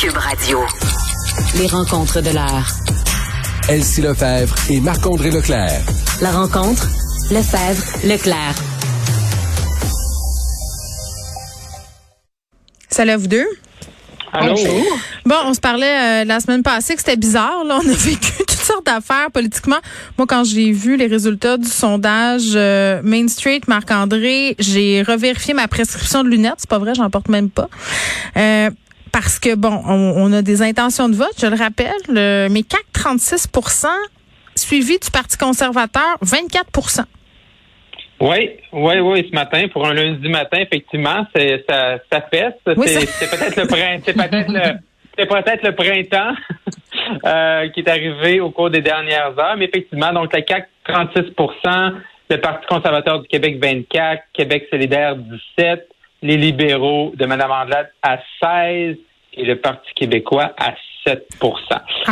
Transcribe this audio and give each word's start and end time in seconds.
Cube 0.00 0.16
Radio. 0.16 0.60
Les 1.58 1.66
rencontres 1.66 2.22
de 2.22 2.30
l'heure. 2.30 2.66
Elsie 3.68 4.00
Lefebvre 4.00 4.54
et 4.70 4.80
Marc-André 4.80 5.30
Leclerc. 5.30 5.82
La 6.22 6.30
rencontre, 6.30 6.88
Lefebvre, 7.30 8.08
Leclerc. 8.08 8.54
Salut 12.88 13.10
à 13.10 13.16
vous 13.18 13.26
deux. 13.26 13.46
Allô? 14.32 14.54
Bon, 15.26 15.36
on 15.44 15.52
se 15.52 15.60
parlait 15.60 16.22
euh, 16.22 16.24
la 16.24 16.40
semaine 16.40 16.62
passée 16.62 16.94
que 16.94 17.00
c'était 17.00 17.18
bizarre. 17.18 17.62
Là, 17.64 17.80
on 17.84 17.86
a 17.86 17.92
vécu 17.92 18.32
toutes 18.38 18.52
sortes 18.52 18.86
d'affaires 18.86 19.30
politiquement. 19.30 19.80
Moi, 20.16 20.26
quand 20.26 20.44
j'ai 20.44 20.72
vu 20.72 20.96
les 20.96 21.08
résultats 21.08 21.58
du 21.58 21.68
sondage 21.68 22.52
euh, 22.54 23.02
Main 23.04 23.28
Street, 23.28 23.60
Marc-André, 23.68 24.56
j'ai 24.58 25.02
revérifié 25.02 25.52
ma 25.52 25.68
prescription 25.68 26.24
de 26.24 26.30
lunettes. 26.30 26.54
C'est 26.56 26.70
pas 26.70 26.78
vrai, 26.78 26.94
j'en 26.94 27.10
porte 27.10 27.28
même 27.28 27.50
pas. 27.50 27.68
Euh, 28.38 28.70
parce 29.12 29.38
que 29.38 29.54
bon, 29.54 29.82
on, 29.86 30.14
on, 30.16 30.32
a 30.32 30.42
des 30.42 30.62
intentions 30.62 31.08
de 31.08 31.14
vote, 31.14 31.34
je 31.40 31.46
le 31.46 31.56
rappelle, 31.56 31.92
le, 32.08 32.48
mais 32.48 32.62
CAC 32.62 32.84
36% 32.94 33.86
suivi 34.56 34.98
du 34.98 35.10
Parti 35.10 35.36
conservateur 35.36 36.18
24% 36.22 37.04
oui, 38.22 38.50
oui, 38.72 38.98
oui, 39.00 39.26
ce 39.30 39.34
matin, 39.34 39.66
pour 39.72 39.86
un 39.86 39.94
lundi 39.94 40.28
matin, 40.28 40.58
effectivement, 40.58 41.26
c'est 41.34 41.64
ça, 41.66 41.96
ça 42.12 42.20
fesse. 42.30 42.52
Oui, 42.76 42.86
c'est 42.86 43.30
peut-être 43.30 43.56
le 43.56 43.66
printemps, 43.66 44.02
c'est 44.04 44.12
peut-être 44.12 44.52
le, 44.52 44.78
c'est 45.16 45.26
peut-être 45.26 45.66
le 45.66 45.74
printemps 45.74 46.34
euh, 47.24 47.68
qui 47.70 47.80
est 47.80 47.88
arrivé 47.88 48.40
au 48.40 48.50
cours 48.50 48.68
des 48.68 48.82
dernières 48.82 49.38
heures, 49.38 49.56
mais 49.56 49.64
effectivement, 49.64 50.12
donc 50.12 50.34
la 50.34 50.42
CAC 50.42 50.68
36% 50.86 51.94
le 52.30 52.36
Parti 52.40 52.66
conservateur 52.66 53.20
du 53.20 53.28
Québec 53.28 53.58
24, 53.60 54.22
Québec 54.32 54.68
solidaire 54.70 55.16
17, 55.16 55.88
les 56.22 56.36
libéraux 56.36 57.12
de 57.16 57.24
Mme 57.26 57.50
Andelade 57.50 57.90
à 58.02 58.18
16 58.42 58.96
et 59.34 59.44
le 59.44 59.56
Parti 59.56 59.92
québécois 59.94 60.52
à 60.58 60.74
7% 61.06 61.18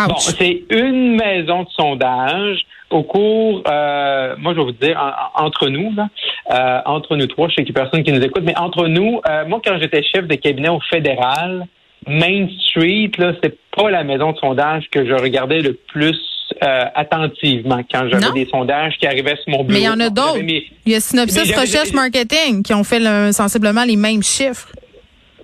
Bon, 0.08 0.16
c'est 0.16 0.62
une 0.70 1.16
maison 1.16 1.64
de 1.64 1.68
sondage 1.70 2.60
au 2.90 3.02
cours, 3.02 3.62
euh, 3.68 4.34
moi 4.38 4.54
je 4.54 4.58
vais 4.60 4.64
vous 4.64 4.72
dire, 4.72 4.96
en- 4.98 5.42
en- 5.42 5.46
entre 5.46 5.68
nous, 5.68 5.92
là, 5.94 6.08
euh, 6.52 6.80
entre 6.86 7.16
nous 7.16 7.26
trois, 7.26 7.48
je 7.48 7.56
sais 7.56 7.64
qu'il 7.64 7.74
n'y 7.74 7.80
a 7.80 7.84
personne 7.84 8.02
qui 8.02 8.12
nous 8.12 8.22
écoute, 8.24 8.44
mais 8.46 8.56
entre 8.56 8.86
nous, 8.86 9.20
euh, 9.28 9.44
moi 9.46 9.60
quand 9.62 9.78
j'étais 9.78 10.02
chef 10.02 10.26
de 10.26 10.34
cabinet 10.36 10.70
au 10.70 10.80
fédéral, 10.80 11.66
Main 12.06 12.46
Street, 12.68 13.10
là, 13.18 13.32
c'est 13.42 13.58
pas 13.76 13.90
la 13.90 14.04
maison 14.04 14.32
de 14.32 14.38
sondage 14.38 14.88
que 14.90 15.04
je 15.04 15.12
regardais 15.12 15.60
le 15.60 15.74
plus 15.74 16.18
euh, 16.62 16.84
attentivement 16.94 17.80
quand 17.92 18.08
j'avais 18.10 18.44
des 18.44 18.50
sondages 18.50 18.94
qui 18.98 19.06
arrivaient 19.06 19.36
sur 19.36 19.48
mon 19.50 19.64
bureau. 19.64 19.72
Mais 19.72 19.80
il 19.80 19.84
y 19.84 19.88
en 19.88 20.00
a 20.00 20.10
d'autres. 20.10 20.38
Il 20.38 20.92
y 20.92 20.94
a 20.94 21.00
Synopsis 21.00 21.54
Recherche 21.56 21.92
Marketing 21.92 22.62
qui 22.62 22.74
ont 22.74 22.84
fait 22.84 23.00
le- 23.00 23.32
sensiblement 23.32 23.84
les 23.84 23.96
mêmes 23.96 24.22
chiffres. 24.22 24.68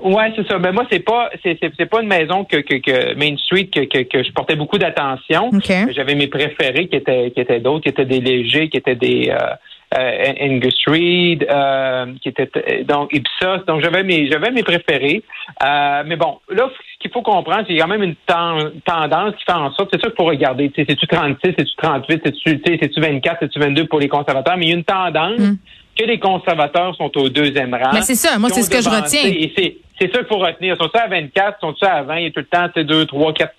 Ouais, 0.01 0.33
c'est 0.37 0.47
ça. 0.47 0.59
Mais 0.59 0.71
moi, 0.71 0.87
c'est 0.91 1.01
pas, 1.01 1.31
c'est, 1.43 1.59
c'est, 1.61 1.87
pas 1.87 2.03
une 2.03 2.09
maison 2.09 2.45
que, 2.45 2.59
que, 2.59 2.75
que 2.75 3.15
Main 3.15 3.37
Street 3.39 3.69
que, 3.75 3.81
que, 3.87 4.03
que 4.03 4.23
je 4.23 4.31
portais 4.33 4.55
beaucoup 4.55 4.77
d'attention. 4.77 5.51
J'avais 5.95 6.15
mes 6.15 6.27
préférés 6.27 6.89
qui 6.89 6.97
étaient, 6.97 7.31
qui 7.31 7.41
étaient 7.41 7.61
d'autres, 7.61 7.85
qui 7.85 7.89
étaient 7.89 8.05
des 8.05 8.21
légers, 8.21 8.69
qui 8.69 8.77
étaient 8.77 8.97
des 8.97 9.31
euh, 9.31 9.55
Angus 9.97 10.75
Reid, 10.87 11.47
euh, 11.51 12.07
qui 12.21 12.29
étaient 12.29 12.51
donc 12.85 13.13
Ipsos. 13.13 13.65
Donc 13.67 13.83
j'avais 13.83 14.03
mes, 14.03 14.31
j'avais 14.31 14.51
mes 14.51 14.63
préférés. 14.63 15.23
Euh, 15.63 16.03
mais 16.07 16.17
bon, 16.17 16.39
là, 16.51 16.69
ce 16.77 16.99
qu'il 17.01 17.11
faut 17.11 17.23
comprendre, 17.23 17.65
c'est 17.69 17.77
quand 17.77 17.89
même 17.89 18.03
une 18.03 18.15
ten- 18.27 18.73
tendance 18.85 19.35
qui 19.37 19.45
fait 19.45 19.53
en 19.53 19.73
sorte, 19.73 19.91
c'est 19.93 20.01
sûr 20.01 20.11
qu'il 20.11 20.17
faut 20.25 20.29
regarder. 20.29 20.71
Tu 20.71 20.81
sais, 20.83 20.87
c'est-tu 20.89 21.07
36, 21.07 21.39
c'est-tu 21.59 21.75
38, 21.77 22.23
c'est-tu, 22.25 22.61
tu 22.61 22.73
sais, 22.73 22.79
c'est-tu 22.83 23.01
24, 23.01 23.37
c'est-tu 23.41 23.59
22 23.59 23.87
pour 23.87 24.01
les 24.01 24.09
conservateurs, 24.09 24.57
mais 24.57 24.67
il 24.67 24.69
y 24.71 24.73
a 24.73 24.77
une 24.77 24.85
tendance 24.85 25.39
Mm. 25.39 25.57
que 25.99 26.05
les 26.05 26.19
conservateurs 26.19 26.95
sont 26.97 27.11
au 27.19 27.29
deuxième 27.29 27.73
rang. 27.75 27.91
Mais 27.93 28.03
c'est 28.03 28.15
ça, 28.17 28.39
moi, 28.39 28.49
c'est 28.51 28.63
ce 28.63 28.71
que 28.71 28.83
je 28.83 28.89
retiens. 28.89 29.23
Et 29.31 29.53
c'est, 29.57 29.77
c'est 30.01 30.13
ça 30.13 30.19
qu'il 30.21 30.29
faut 30.29 30.39
retenir. 30.39 30.77
Sont-ils 30.77 30.99
à 31.01 31.07
24, 31.09 31.61
sont-ils 31.61 31.85
à 31.87 32.03
20? 32.03 32.17
Il 32.17 32.23
y 32.25 32.27
a 32.27 32.31
tout 32.31 32.41
le 32.41 32.47
temps, 32.47 32.67
c'est 32.75 32.85
2, 32.85 33.07
3, 33.07 33.33
4 33.33 33.53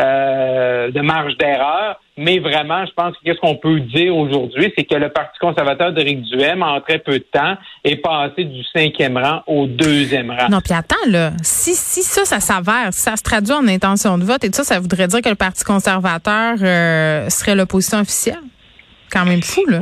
euh, 0.00 0.90
de 0.90 1.00
marge 1.00 1.36
d'erreur. 1.38 2.00
Mais 2.18 2.38
vraiment, 2.38 2.86
je 2.86 2.92
pense 2.92 3.14
que 3.16 3.24
qu'est-ce 3.24 3.40
qu'on 3.40 3.56
peut 3.56 3.80
dire 3.80 4.16
aujourd'hui, 4.16 4.72
c'est 4.76 4.84
que 4.84 4.94
le 4.94 5.10
Parti 5.10 5.38
conservateur 5.38 5.92
d'Éric 5.92 6.22
Duhem, 6.22 6.62
en 6.62 6.80
très 6.80 6.98
peu 6.98 7.12
de 7.12 7.26
temps, 7.30 7.56
est 7.84 7.96
passé 7.96 8.44
du 8.44 8.62
cinquième 8.74 9.18
rang 9.18 9.42
au 9.46 9.66
deuxième 9.66 10.30
rang. 10.30 10.48
Non, 10.50 10.60
puis 10.64 10.72
attends, 10.72 10.96
là, 11.08 11.32
si, 11.42 11.74
si 11.74 12.02
ça, 12.02 12.24
ça 12.24 12.40
s'avère, 12.40 12.92
si 12.92 13.00
ça 13.00 13.16
se 13.16 13.22
traduit 13.22 13.52
en 13.52 13.68
intention 13.68 14.16
de 14.16 14.24
vote 14.24 14.42
et 14.44 14.48
tout 14.48 14.56
ça, 14.56 14.64
ça 14.64 14.80
voudrait 14.80 15.08
dire 15.08 15.20
que 15.20 15.28
le 15.28 15.34
Parti 15.34 15.62
conservateur 15.62 16.56
euh, 16.62 17.28
serait 17.28 17.54
l'opposition 17.54 17.98
officielle? 17.98 18.40
Quand 19.12 19.26
même 19.26 19.42
fou, 19.42 19.64
là. 19.66 19.80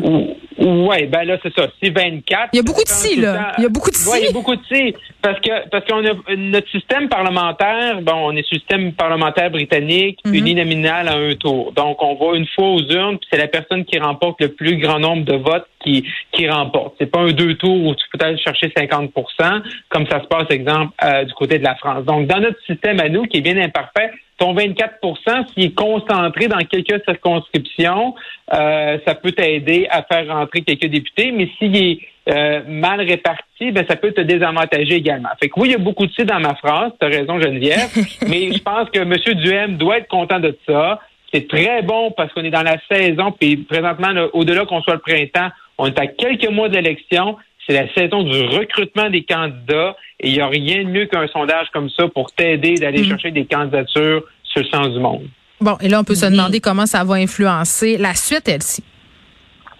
Oui, 0.65 1.07
ben 1.07 1.25
là, 1.25 1.37
c'est 1.43 1.53
ça. 1.55 1.69
C'est 1.83 1.91
24. 1.91 2.49
Il 2.53 2.57
y 2.57 2.61
a 2.61 2.63
beaucoup 2.63 2.83
de 2.83 2.89
si, 2.89 3.21
là. 3.21 3.53
Il 3.59 3.65
y 3.65 3.67
a 3.67 3.69
beaucoup 3.69 3.91
de 3.91 3.97
Ouais, 4.11 4.19
il 4.21 4.23
y 4.23 4.25
a 4.25 4.29
si. 4.29 4.33
beaucoup 4.33 4.57
de 4.57 4.63
si. 4.73 4.95
Parce 5.21 5.39
que, 5.41 5.69
parce 5.69 5.85
qu'on 5.87 6.05
a 6.05 6.13
notre 6.37 6.71
système 6.71 7.09
parlementaire, 7.09 8.01
bon, 8.01 8.15
on 8.15 8.33
est 8.37 8.47
système 8.49 8.93
parlementaire 8.95 9.51
britannique, 9.51 10.21
Mhm. 10.25 10.35
uninominal 10.35 11.09
à 11.09 11.17
un 11.17 11.35
tour. 11.35 11.73
Donc, 11.73 12.03
on 12.03 12.15
va 12.15 12.37
une 12.37 12.47
fois 12.47 12.69
aux 12.69 12.83
urnes, 12.91 13.19
puis 13.19 13.29
c'est 13.31 13.39
la 13.39 13.49
personne 13.49 13.85
qui 13.85 13.99
remporte 13.99 14.41
le 14.41 14.49
plus 14.49 14.79
grand 14.79 14.99
nombre 14.99 15.25
de 15.25 15.37
votes 15.37 15.67
qui, 15.83 16.05
qui 16.33 16.49
remporte. 16.49 16.95
C'est 16.99 17.11
pas 17.11 17.21
un 17.21 17.33
deux 17.33 17.55
tours 17.57 17.85
où 17.87 17.95
tu 17.95 18.05
peux 18.13 18.25
aller 18.25 18.39
chercher 18.39 18.69
50% 18.75 19.61
comme 19.91 20.07
ça 20.07 20.21
se 20.23 20.27
passe, 20.27 20.47
exemple, 20.51 20.93
euh, 21.05 21.25
du 21.25 21.35
côté 21.35 21.59
de 21.59 21.65
la 21.65 21.75
France. 21.75 22.05
Donc, 22.05 22.27
dans 22.27 22.41
notre 22.41 22.59
système 22.65 23.01
à 23.01 23.09
nous, 23.11 23.25
qui 23.25 23.39
est 23.39 23.43
bien 23.43 23.59
imparfait, 23.59 24.11
ton 24.45 24.55
24% 24.55 25.47
s'il 25.55 25.65
est 25.65 25.75
concentré 25.75 26.49
dans 26.49 26.59
quelques 26.59 27.03
circonscriptions, 27.09 28.15
euh, 28.53 28.99
ça 29.07 29.15
peut 29.15 29.33
t'aider 29.33 29.87
à 29.91 30.03
faire 30.03 30.27
rentrer 30.29 30.61
quelques 30.61 30.87
députés, 30.87 31.33
mais 31.33 31.49
s'il 31.57 31.75
est 31.77 31.99
euh, 32.29 32.61
mal 32.69 33.01
réparti, 33.01 33.73
ben 33.73 33.87
ça 33.89 33.97
peut 33.97 34.13
te 34.13 34.21
désavantager 34.21 34.97
également. 34.97 35.31
Fait 35.41 35.49
que 35.49 35.59
oui, 35.59 35.69
il 35.69 35.73
y 35.73 35.75
a 35.75 35.79
beaucoup 35.79 36.07
de 36.07 36.13
si 36.13 36.25
dans 36.25 36.41
ma 36.41 36.55
phrase, 36.57 36.93
tu 37.01 37.07
as 37.07 37.09
raison 37.09 37.41
Geneviève, 37.41 37.89
mais 38.29 38.53
je 38.53 38.63
pense 38.63 38.91
que 38.91 39.01
M. 39.01 39.15
Duhem 39.35 39.77
doit 39.79 39.99
être 39.99 40.09
content 40.09 40.41
de 40.41 40.57
ça. 40.69 41.01
C'est 41.33 41.49
très 41.49 41.81
bon 41.83 42.11
parce 42.11 42.31
qu'on 42.35 42.45
est 42.45 42.51
dans 42.51 42.63
la 42.63 42.77
saison, 42.91 43.33
puis 43.33 43.57
présentement, 43.57 44.11
là, 44.11 44.29
au-delà 44.35 44.67
qu'on 44.67 44.83
soit 44.83 44.95
le 44.95 45.01
printemps, 45.01 45.49
on 45.79 45.87
est 45.87 45.99
à 45.99 46.07
quelques 46.07 46.51
mois 46.51 46.69
d'élection. 46.69 47.37
C'est 47.67 47.75
la 47.75 47.93
saison 47.95 48.23
du 48.23 48.43
recrutement 48.43 49.09
des 49.09 49.23
candidats 49.25 49.97
et 50.21 50.29
il 50.29 50.35
n'y 50.35 50.41
a 50.41 50.47
rien 50.49 50.85
de 50.85 50.89
mieux 50.91 51.07
qu'un 51.07 51.27
sondage 51.29 51.69
comme 51.73 51.89
ça 51.89 52.09
pour 52.09 52.31
t'aider 52.31 52.75
d'aller 52.75 53.01
Mhm. 53.01 53.09
chercher 53.09 53.31
des 53.31 53.47
candidatures 53.47 54.23
sur 54.55 54.63
le 54.63 54.69
sens 54.69 54.95
du 54.95 55.01
monde. 55.01 55.29
Bon, 55.61 55.77
et 55.81 55.89
là, 55.89 56.01
on 56.01 56.05
peut 56.05 56.15
se 56.15 56.27
demander 56.27 56.61
comment 56.61 56.87
ça 56.87 57.05
va 57.05 57.15
influencer 57.15 57.97
la 57.97 58.15
suite, 58.15 58.49
elle-ci. 58.49 58.83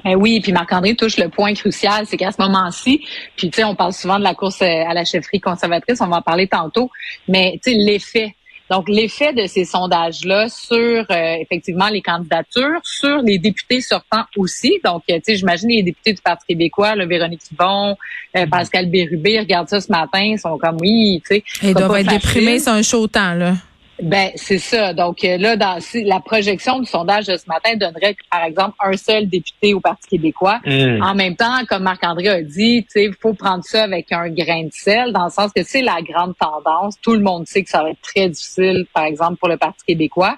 Ben 0.05 0.17
oui, 0.17 0.41
puis 0.41 0.53
Marc-André 0.53 0.95
touche 0.95 1.17
le 1.17 1.29
point 1.29 1.55
crucial, 1.55 2.05
c'est 2.07 2.19
qu'à 2.19 2.31
ce 2.31 2.41
moment-ci, 2.41 3.03
puis 3.37 3.49
tu 3.49 3.57
sais, 3.57 3.65
on 3.65 3.75
parle 3.75 3.95
souvent 3.95 4.19
de 4.19 4.25
la 4.25 4.35
course 4.35 4.61
euh, 4.61 4.85
à 4.87 4.93
la 4.93 5.05
chefferie 5.05 5.41
conservatrice, 5.41 5.99
on 6.03 6.09
va 6.09 6.19
en 6.19 6.23
parler 6.23 6.47
tantôt, 6.47 6.91
mais 7.27 7.59
tu 7.65 7.73
sais, 7.73 7.77
l'effet. 7.79 8.35
Donc, 8.71 8.89
l'effet 8.89 9.33
de 9.35 9.47
ces 9.47 9.65
sondages-là 9.65 10.49
sur 10.49 10.77
euh, 10.77 11.37
effectivement 11.41 11.89
les 11.89 12.01
candidatures, 12.01 12.81
sur 12.83 13.19
les 13.19 13.39
députés 13.39 13.83
sortants 13.83 14.25
aussi. 14.37 14.81
Donc, 14.85 15.03
euh, 15.11 15.17
tu 15.17 15.23
sais, 15.25 15.37
j'imagine 15.37 15.69
les 15.69 15.83
députés 15.83 16.15
du 16.15 16.23
Parti 16.23 16.47
québécois, 16.49 16.95
là, 16.95 17.05
Véronique 17.05 17.43
Yvon, 17.53 17.97
euh, 18.37 18.47
Pascal 18.47 18.91
Bérubé, 18.91 19.39
regardent 19.39 19.69
ça 19.69 19.81
ce 19.81 19.93
matin, 19.93 20.21
ils 20.21 20.39
sont 20.39 20.57
comme 20.57 20.79
oui, 20.81 21.23
tu 21.27 21.37
sais. 21.37 21.45
Ils 21.63 21.75
doivent 21.75 21.97
être 21.97 22.07
facile. 22.07 22.21
déprimés, 22.21 22.59
c'est 22.59 22.71
un 22.71 22.83
chaud 22.83 23.07
temps, 23.07 23.35
là. 23.35 23.55
Ben, 24.03 24.31
c'est 24.35 24.59
ça. 24.59 24.93
Donc 24.93 25.23
euh, 25.25 25.37
là, 25.39 25.57
dans 25.57 25.81
si- 25.81 26.05
la 26.05 26.21
projection 26.21 26.81
du 26.81 26.87
sondage 26.87 27.27
de 27.27 27.37
ce 27.37 27.45
matin 27.47 27.77
donnerait, 27.77 28.17
par 28.31 28.45
exemple, 28.45 28.75
un 28.81 28.97
seul 28.97 29.29
député 29.29 29.73
au 29.73 29.81
Parti 29.81 30.09
québécois. 30.09 30.61
Mm. 30.67 31.03
En 31.03 31.15
même 31.15 31.37
temps, 31.37 31.65
comme 31.69 31.85
Marc-André 31.85 32.29
a 32.29 32.43
dit, 32.43 32.85
tu 32.85 32.87
sais, 32.89 33.05
il 33.05 33.15
faut 33.15 33.35
prendre 33.35 33.63
ça 33.65 33.85
avec 33.85 34.11
un 34.11 34.29
grain 34.31 34.65
de 34.65 34.73
sel, 34.73 35.13
dans 35.13 35.27
le 35.27 35.31
sens 35.31 35.53
que 35.55 35.63
c'est 35.63 35.83
la 35.83 35.99
grande 36.03 36.35
tendance. 36.39 36.97
Tout 37.01 37.13
le 37.13 37.21
monde 37.21 37.47
sait 37.47 37.63
que 37.63 37.71
ça 37.71 37.83
va 37.83 37.91
être 37.91 38.03
très 38.03 38.29
difficile, 38.29 38.85
par 38.93 39.05
exemple, 39.05 39.37
pour 39.37 39.49
le 39.49 39.57
Parti 39.57 39.85
québécois. 39.87 40.37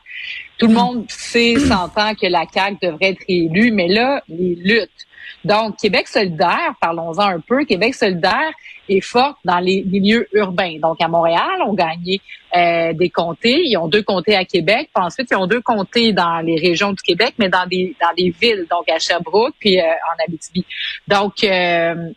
Tout 0.59 0.69
le 0.69 0.75
monde 0.75 1.05
sait, 1.09 1.56
s'entend 1.59 2.15
que 2.15 2.27
la 2.27 2.45
CAQ 2.53 2.78
devrait 2.83 3.11
être 3.11 3.22
élue, 3.28 3.72
mais 3.72 3.89
là, 3.89 4.22
les 4.28 4.55
luttes. 4.55 5.06
Donc, 5.44 5.77
Québec 5.77 6.09
solidaire, 6.09 6.75
parlons-en 6.81 7.21
un 7.21 7.41
peu, 7.41 7.65
Québec 7.65 7.94
solidaire 7.94 8.50
est 8.88 9.00
forte 9.00 9.38
dans 9.44 9.59
les 9.59 9.82
milieux 9.84 10.28
urbains. 10.32 10.78
Donc, 10.81 11.00
à 11.00 11.09
Montréal, 11.09 11.60
on 11.66 11.75
gagné 11.75 12.21
euh, 12.56 12.93
des 12.93 13.10
comtés. 13.10 13.63
Ils 13.65 13.77
ont 13.77 13.89
deux 13.89 14.03
comtés 14.03 14.36
à 14.36 14.45
Québec. 14.45 14.91
Puis 14.95 15.04
ensuite, 15.04 15.28
ils 15.30 15.36
ont 15.36 15.47
deux 15.47 15.60
comtés 15.60 16.13
dans 16.13 16.41
les 16.41 16.57
régions 16.57 16.92
du 16.92 17.03
Québec, 17.03 17.34
mais 17.39 17.48
dans 17.48 17.66
des 17.66 17.95
dans 18.01 18.15
des 18.16 18.30
villes, 18.30 18.66
donc 18.71 18.89
à 18.89 18.98
Sherbrooke 18.98 19.54
puis 19.59 19.80
euh, 19.80 19.84
en 19.84 20.24
Abitibi. 20.24 20.65
Donc, 21.09 21.45
euh, 21.45 22.10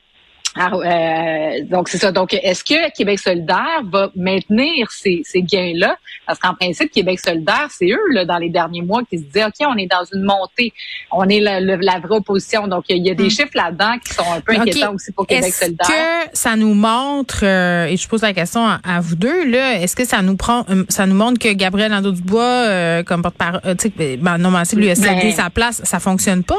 ah, 0.56 0.72
euh, 0.74 1.63
donc 1.69 1.90
c'est 1.90 1.98
ça. 2.00 2.12
Donc, 2.12 2.34
est-ce 2.34 2.63
que 2.63 2.92
Québec 2.96 3.19
solidaire 3.19 3.81
va 3.86 4.10
maintenir 4.16 4.90
ces, 4.92 5.22
ces 5.24 5.42
gains-là? 5.42 5.96
Parce 6.25 6.40
qu'en 6.40 6.54
principe, 6.54 6.92
Québec 6.92 7.19
solidaire, 7.19 7.68
c'est 7.69 7.90
eux 7.90 8.12
là 8.13 8.25
dans 8.25 8.38
les 8.38 8.50
derniers 8.50 8.81
mois 8.81 9.01
qui 9.10 9.18
se 9.19 9.24
disaient 9.24 9.46
ok, 9.46 9.54
on 9.68 9.78
est 9.78 9.88
dans 9.88 10.04
une 10.13 10.24
montée, 10.24 10.74
on 11.12 11.28
est 11.30 11.40
la, 11.40 11.60
le- 11.60 11.75
la 11.78 12.00
vraie 12.00 12.18
opposition. 12.18 12.68
Donc, 12.68 12.86
il 12.90 13.06
y 13.06 13.10
a 13.12 13.16
des 13.16 13.25
Mm. 13.25 13.30
chiffres 13.30 13.51
là-dedans 13.56 13.98
qui 14.04 14.13
sont 14.13 14.24
un 14.31 14.42
peu 14.42 14.54
inquiétants 14.54 14.94
aussi 14.96 15.12
pour 15.12 15.28
Québec 15.28 15.46
Est-ce 15.50 15.66
solidaire. 15.66 15.88
que 15.88 16.30
ça 16.34 16.56
nous 16.56 16.74
montre, 16.74 17.40
euh, 17.44 17.86
et 17.86 17.98
je 17.98 18.07
pose 18.07 18.22
la 18.22 18.34
question 18.34 18.66
à, 18.66 18.80
à 18.84 19.00
vous 19.02 19.16
deux, 19.16 19.50
là, 19.50 19.80
est-ce 19.81 19.95
que 19.95 20.06
ça 20.06 20.22
nous 20.22 20.36
prend, 20.36 20.66
euh, 20.69 20.84
ça 20.90 21.06
nous 21.06 21.16
montre 21.16 21.40
que 21.40 21.52
Gabriel 21.54 21.92
Nadeau-Dubois, 21.92 22.44
euh, 22.44 23.04
comme 23.04 23.22
porte-parole, 23.22 23.62
euh, 23.66 23.75
tu 23.75 23.92
sais, 23.98 24.18
ben, 24.18 24.38
non, 24.38 24.52
mais 24.52 24.66
c'est 24.66 24.75
lui 24.75 24.90
a 24.90 24.95
cédé 24.95 25.10
Ben- 25.22 25.31
sa 25.34 25.50
place, 25.50 25.81
ça 25.84 26.00
fonctionne 26.00 26.44
pas? 26.44 26.56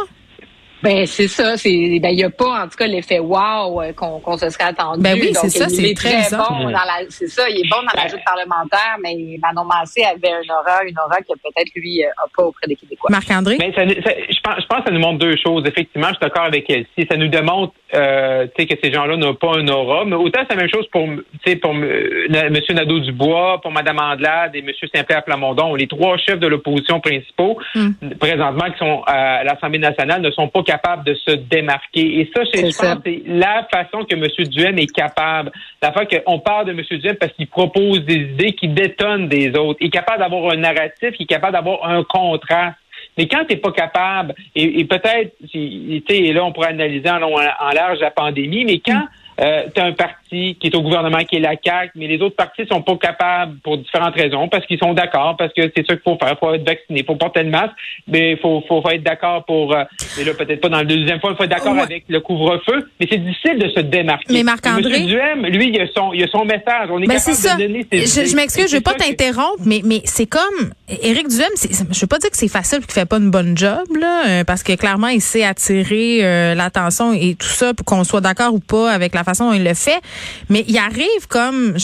Ben 0.83 1.07
c'est 1.07 1.29
ça, 1.29 1.57
c'est 1.57 1.99
ben 2.01 2.09
il 2.11 2.19
y 2.19 2.25
a 2.25 2.31
pas 2.31 2.63
en 2.65 2.69
tout 2.69 2.77
cas 2.77 2.87
l'effet 2.87 3.19
wow 3.19 3.83
euh, 3.83 3.93
qu'on 3.93 4.19
qu'on 4.21 4.39
se 4.39 4.49
serait 4.51 4.65
attendu. 4.65 5.03
Ben 5.03 5.15
oui, 5.21 5.33
c'est 5.35 5.51
ça, 5.51 5.67
il 5.69 5.77
c'est 5.77 5.91
est 5.91 5.95
très 5.97 6.23
bon 6.31 6.65
dans 6.65 6.71
la 6.71 7.01
c'est 7.11 7.29
ça, 7.29 7.49
il 7.51 7.59
est 7.59 7.69
bon 7.69 7.77
dans 7.83 7.93
la 7.95 8.05
Ben- 8.05 8.11
joute 8.11 8.25
parlementaire, 8.25 8.97
mais 9.03 9.15
Manon 9.43 9.65
Massé 9.65 10.03
avait 10.05 10.33
un 10.33 10.55
aura, 10.55 10.83
une 10.85 10.97
aura 10.99 11.19
que 11.19 11.33
peut-être 11.43 11.71
lui 11.77 12.05
euh, 12.05 12.09
a 12.17 12.25
pas 12.37 12.45
auprès 12.45 12.67
des 12.67 12.77
Québécois. 12.77 13.11
Marc-André? 13.11 13.57
Mais 13.59 13.73
ça, 13.75 13.83
ça- 13.87 14.15
je, 14.29 14.41
pense, 14.43 14.55
je 14.63 14.67
pense 14.67 14.79
que 14.81 14.85
ça 14.87 14.91
nous 14.91 15.01
montre 15.01 15.19
deux 15.19 15.37
choses. 15.37 15.65
Effectivement, 15.67 16.09
je 16.09 16.15
suis 16.15 16.21
d'accord 16.23 16.45
avec 16.45 16.69
elle. 16.71 16.87
Si 16.99 17.07
ça 17.11 17.17
nous 17.17 17.29
démontre 17.29 17.75
euh, 17.95 18.47
tu 18.57 18.63
sais, 18.63 18.67
que 18.67 18.75
ces 18.83 18.93
gens-là 18.93 19.17
n'ont 19.17 19.35
pas 19.35 19.59
un 19.59 19.69
aura, 19.69 20.05
mais 20.05 20.17
autant 20.17 20.41
c'est 20.49 20.57
la 20.57 20.63
même 20.63 20.71
chose 20.73 20.87
pour, 20.91 21.07
tu 21.07 21.51
sais, 21.51 21.57
pour 21.57 21.75
euh, 21.75 22.27
M. 22.31 22.55
Nadeau-Dubois, 22.71 23.61
pour 23.61 23.73
Mme 23.73 23.99
Andelade 23.99 24.55
et 24.55 24.61
M. 24.61 24.71
Saint-Pierre 24.95 25.25
Plamondon. 25.25 25.75
Les 25.75 25.87
trois 25.87 26.17
chefs 26.19 26.39
de 26.39 26.47
l'opposition 26.47 27.01
principaux, 27.01 27.59
Hmm. 27.75 27.91
présentement, 28.19 28.71
qui 28.71 28.79
sont 28.79 29.03
à 29.07 29.45
l'Assemblée 29.45 29.79
nationale, 29.79 30.21
ne 30.21 30.31
sont 30.31 30.49
pas 30.49 30.63
capables 30.63 31.05
de 31.05 31.15
se 31.15 31.33
démarquer. 31.33 32.21
Et 32.21 32.31
ça, 32.35 32.43
je 32.45 32.61
pense, 32.61 33.01
c'est 33.05 33.23
la 33.27 33.67
façon 33.73 34.05
que 34.05 34.15
M. 34.15 34.27
Duhem 34.49 34.79
est 34.79 34.93
capable. 34.93 35.53
La 35.83 35.93
fois 35.93 36.05
qu'on 36.07 36.39
parle 36.41 36.67
de 36.67 36.73
M. 36.73 36.83
Duhem 36.91 37.17
parce 37.17 37.33
qu'il 37.33 37.47
propose 37.47 38.05
des 38.05 38.17
idées 38.17 38.53
qui 38.53 38.69
détonnent 38.69 39.29
des 39.29 39.57
autres. 39.57 39.79
Il 39.81 39.89
est 39.89 39.91
capable 39.91 40.21
d'avoir 40.21 40.53
un 40.53 40.57
narratif, 40.57 41.15
il 41.19 41.23
est 41.23 41.27
capable 41.27 41.53
d'avoir 41.53 41.89
un 41.89 42.03
contraste. 42.05 42.77
Mais 43.19 43.29
quand 43.29 43.45
tu 43.45 43.55
n'es 43.55 43.61
pas 43.61 43.73
capable, 43.73 44.35
et, 44.55 44.85
peut-être, 44.85 45.37
et 45.53 46.33
là, 46.33 46.45
on 46.45 46.53
pourrait 46.53 46.69
analyser 46.69 47.11
en, 47.11 47.73
large 47.73 48.01
la 48.01 48.11
pandémie, 48.11 48.65
mais 48.65 48.81
quand 48.81 49.05
tu 49.39 49.81
as 49.81 49.85
un 49.85 49.93
parti 49.93 50.20
qui 50.31 50.57
est 50.63 50.75
au 50.75 50.83
gouvernement, 50.83 51.19
qui 51.25 51.37
est 51.37 51.41
la 51.41 51.55
CAQ, 51.63 51.93
mais 51.97 52.07
les 52.07 52.21
autres 52.23 52.37
partis 52.37 52.63
sont 52.71 52.83
pas 52.83 52.97
capables 52.97 53.59
pour 53.65 53.79
différentes 53.79 54.15
raisons, 54.15 54.49
parce 54.49 54.65
qu'ils 54.67 54.79
sont 54.79 54.95
d'accord, 54.95 55.37
parce 55.37 55.53
que 55.53 55.63
c'est 55.77 55.87
ça 55.87 55.95
qu'il 55.95 56.03
faut 56.05 56.17
faire, 56.19 56.33
il 56.35 56.39
faut 56.39 56.55
être 56.55 56.67
vacciné, 56.67 57.01
il 57.01 57.05
faut 57.05 57.17
porter 57.17 57.43
le 57.43 57.51
masque, 57.51 57.73
mais 58.07 58.33
il 58.33 58.39
faut, 58.39 58.63
faut, 58.69 58.81
faut 58.83 58.91
être 58.91 59.03
d'accord 59.03 59.45
pour, 59.45 59.75
euh, 59.75 59.85
mais 60.17 60.25
là, 60.25 60.35
peut-être 60.35 60.61
pas 60.61 60.69
dans 60.69 60.81
le 60.81 60.87
deuxième 60.87 61.21
fois, 61.21 61.31
il 61.33 61.37
faut 61.37 61.45
être 61.45 61.51
d'accord 61.51 61.75
Ouais. 61.75 61.83
avec 61.83 62.05
le 62.09 62.21
couvre-feu, 62.21 62.89
mais 62.99 63.07
c'est 63.11 63.19
difficile 63.19 63.59
de 63.59 63.69
se 63.69 63.81
démarquer. 63.81 64.33
Mais 64.33 64.43
Marc-André- 64.43 65.07
Duhem, 65.07 65.47
lui, 65.47 65.69
il 65.75 65.81
a 65.81 65.87
son, 65.95 66.13
il 66.13 66.23
a 66.25 66.27
son 66.29 66.45
message. 66.45 66.89
On 66.91 66.99
est 67.03 67.07
Ben 67.07 67.15
capable 67.17 67.21
c'est 67.21 67.49
ça. 67.49 67.57
de 67.57 67.63
donner 67.63 67.87
ses 67.91 68.01
Je, 68.01 68.29
je 68.31 68.37
m'excuse, 68.37 68.65
Et 68.65 68.69
je 68.69 68.77
vais 68.77 68.81
pas 68.81 68.95
t'interrompre, 68.95 69.63
mais 69.67 69.81
mais 69.85 70.01
c'est 70.05 70.27
comme 70.27 70.73
Éric 71.03 71.29
Duhem, 71.29 71.49
je 71.57 72.01
veux 72.01 72.07
pas 72.07 72.19
dire 72.19 72.31
que 72.31 72.37
c'est 72.37 72.49
facile 72.49 72.79
et 72.79 72.83
qu'il 72.83 72.93
fait 72.93 73.07
pas 73.07 73.19
une 73.19 73.31
bonne 73.31 73.57
job 73.57 73.85
là, 73.99 74.23
euh, 74.29 74.45
parce 74.45 74.63
que 74.63 74.73
clairement 74.75 75.09
il 75.09 75.21
sait 75.21 75.45
attirer 75.45 76.21
euh, 76.25 76.55
l'attention 76.55 77.13
et 77.13 77.35
tout 77.35 77.47
ça 77.47 77.73
pour 77.75 77.85
qu'on 77.87 78.05
soit 78.05 78.21
d'accord 78.21 78.53
ou 78.55 78.61
pas 78.61 78.91
avec 78.91 79.15
la 79.15 79.25
façon 79.25 79.49
dont 79.51 79.53
il 79.55 79.65
le 79.65 79.75
fait, 79.75 80.01
mais 80.49 80.65
il 80.69 80.77
arrive 80.79 81.27
comme 81.29 81.77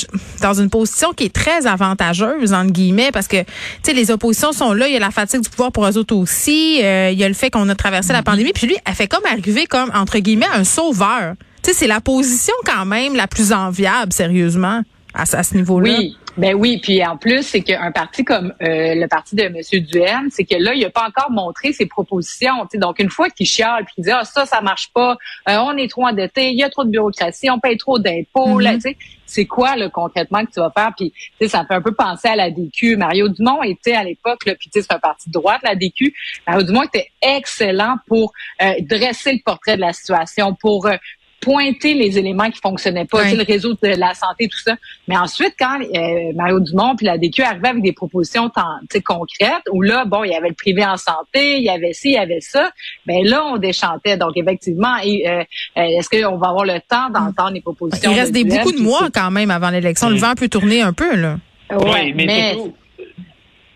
dans 0.43 0.55
une 0.55 0.71
position 0.71 1.13
qui 1.13 1.25
est 1.25 1.33
très 1.33 1.67
avantageuse 1.67 2.53
entre 2.53 2.73
guillemets 2.73 3.11
parce 3.13 3.29
que 3.29 3.43
tu 3.43 3.47
sais 3.83 3.93
les 3.93 4.11
oppositions 4.11 4.53
sont 4.53 4.73
là, 4.73 4.87
il 4.89 4.95
y 4.95 4.97
a 4.97 5.01
la 5.01 5.11
fatigue 5.11 5.41
du 5.41 5.49
pouvoir 5.51 5.73
pour 5.73 5.87
eux 5.87 5.97
autres 5.99 6.15
aussi, 6.17 6.81
euh, 6.83 7.11
il 7.13 7.19
y 7.19 7.25
a 7.25 7.29
le 7.29 7.35
fait 7.35 7.51
qu'on 7.51 7.69
a 7.69 7.75
traversé 7.75 8.13
la 8.13 8.23
pandémie, 8.23 8.53
puis 8.53 8.67
lui 8.67 8.77
elle 8.85 8.95
fait 8.95 9.09
comme 9.09 9.25
arriver 9.31 9.67
comme 9.67 9.91
entre 9.95 10.19
guillemets 10.19 10.47
un 10.55 10.65
sauveur. 10.65 11.35
Tu 11.63 11.71
sais 11.73 11.77
c'est 11.79 11.87
la 11.87 12.01
position 12.01 12.55
quand 12.65 12.85
même 12.85 13.15
la 13.17 13.27
plus 13.27 13.53
enviable 13.53 14.13
sérieusement 14.13 14.83
à, 15.15 15.27
ce- 15.27 15.37
à 15.37 15.43
ce 15.43 15.55
niveau-là. 15.55 15.97
Oui, 15.99 16.17
ben 16.37 16.55
oui. 16.55 16.79
Puis 16.83 17.05
en 17.05 17.17
plus, 17.17 17.43
c'est 17.43 17.63
qu'un 17.63 17.91
parti 17.93 18.25
comme 18.25 18.53
euh, 18.63 18.95
le 18.95 19.07
parti 19.07 19.35
de 19.35 19.43
M. 19.43 19.57
Duhem, 19.85 20.29
c'est 20.31 20.45
que 20.45 20.57
là, 20.57 20.75
il 20.75 20.85
a 20.85 20.91
pas 20.91 21.07
encore 21.07 21.31
montré 21.31 21.73
ses 21.73 21.87
propositions. 21.87 22.55
tu 22.63 22.73
sais. 22.73 22.79
Donc, 22.79 22.99
une 22.99 23.11
fois 23.11 23.31
qu'il 23.31 23.47
chiale 23.47 23.85
puis 23.85 23.95
qu'il 23.97 24.05
dit 24.05 24.11
Ah, 24.11 24.25
ça, 24.25 24.45
ça 24.45 24.61
marche 24.61 24.91
pas, 24.93 25.17
euh, 25.49 25.57
on 25.59 25.77
est 25.77 25.89
trop 25.89 26.07
endetté, 26.07 26.51
il 26.51 26.59
y 26.59 26.63
a 26.63 26.69
trop 26.69 26.85
de 26.85 26.91
bureaucratie, 26.91 27.51
on 27.51 27.59
paye 27.59 27.77
trop 27.77 27.99
d'impôts. 27.99 28.59
là, 28.59 28.75
tu 28.75 28.81
sais. 28.81 28.97
C'est 29.29 29.47
quoi 29.47 29.75
là, 29.75 29.89
concrètement 29.89 30.45
que 30.45 30.53
tu 30.53 30.61
vas 30.61 30.71
faire? 30.71 30.93
Puis 30.97 31.11
tu 31.11 31.33
sais, 31.41 31.49
ça 31.49 31.63
me 31.63 31.67
fait 31.67 31.75
un 31.75 31.83
peu 31.83 31.93
penser 31.93 32.29
à 32.29 32.37
la 32.37 32.51
DQ. 32.51 32.97
Mario 32.97 33.29
Dumont 33.29 33.63
était 33.63 33.95
à 33.95 34.05
l'époque, 34.05 34.41
puis 34.45 34.55
tu 34.61 34.71
sais, 34.73 34.83
c'est 34.83 34.93
un 34.93 35.01
parti 35.01 35.29
de 35.29 35.33
droite, 35.33 35.61
la 35.65 35.75
DQ. 35.75 36.15
Mario 36.47 36.63
Dumont 36.63 36.83
était 36.83 37.09
excellent 37.21 37.97
pour 38.07 38.33
euh, 38.63 38.75
dresser 38.81 39.33
le 39.33 39.41
portrait 39.45 39.77
de 39.77 39.81
la 39.81 39.93
situation, 39.93 40.55
pour 40.55 40.87
euh, 40.87 40.97
pointer 41.41 41.95
les 41.95 42.19
éléments 42.19 42.51
qui 42.51 42.61
fonctionnaient 42.61 43.05
pas, 43.05 43.31
le 43.33 43.43
réseau 43.45 43.75
de 43.75 43.89
la 43.89 44.15
santé, 44.15 44.49
tout 44.49 44.59
ça. 44.59 44.75
Mais 45.07 45.17
ensuite, 45.17 45.55
quand 45.59 45.79
euh, 45.81 46.33
Mario 46.35 46.59
Dumont 46.61 46.97
puis 46.97 47.07
la 47.07 47.19
DQ 47.19 47.43
arrivaient 47.43 47.69
avec 47.69 47.83
des 47.83 47.93
propositions 47.93 48.49
tant- 48.49 48.63
tu 48.91 48.97
sais, 48.97 49.01
concrètes, 49.03 49.63
où 49.71 49.83
là, 49.83 50.05
bon, 50.05 50.25
il 50.25 50.33
y 50.33 50.35
avait 50.35 50.49
le 50.49 50.55
privé 50.55 50.85
en 50.85 50.97
santé, 50.97 51.59
il 51.59 51.63
y 51.65 51.69
avait 51.69 51.93
ci, 51.93 52.09
il 52.09 52.15
y 52.15 52.19
avait 52.19 52.41
ça, 52.41 52.71
ben 53.07 53.25
là, 53.25 53.45
on 53.45 53.59
déchantait. 53.59 54.17
Donc, 54.17 54.33
effectivement, 54.37 54.97
et, 55.05 55.29
euh, 55.29 55.43
euh, 55.77 55.83
est-ce 55.99 56.09
qu'on 56.09 56.37
va 56.37 56.49
avoir 56.49 56.65
le 56.65 56.81
temps 56.81 57.11
d'entendre 57.11 57.53
les 57.53 57.61
propositions? 57.61 58.11
Il 58.11 58.19
reste 58.19 58.33
des, 58.33 58.45
beaucoup 58.45 58.73
de 58.73 58.81
mois 58.83 59.09
quand 59.15 59.31
même 59.31 59.51
avant 59.51 59.71
l'élection. 59.71 60.09
Le 60.09 60.17
Mm. 60.17 60.19
vent 60.19 60.35
peut 60.37 60.49
tourner 60.49 60.83
un 60.83 60.93
peu, 60.93 61.15
là. 61.17 61.37
Ouais, 61.71 61.77
Oui, 61.79 62.13
mais, 62.15 62.27
mais? 62.27 62.57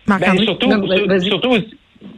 Ben, 0.07 0.37
surtout, 1.21 1.55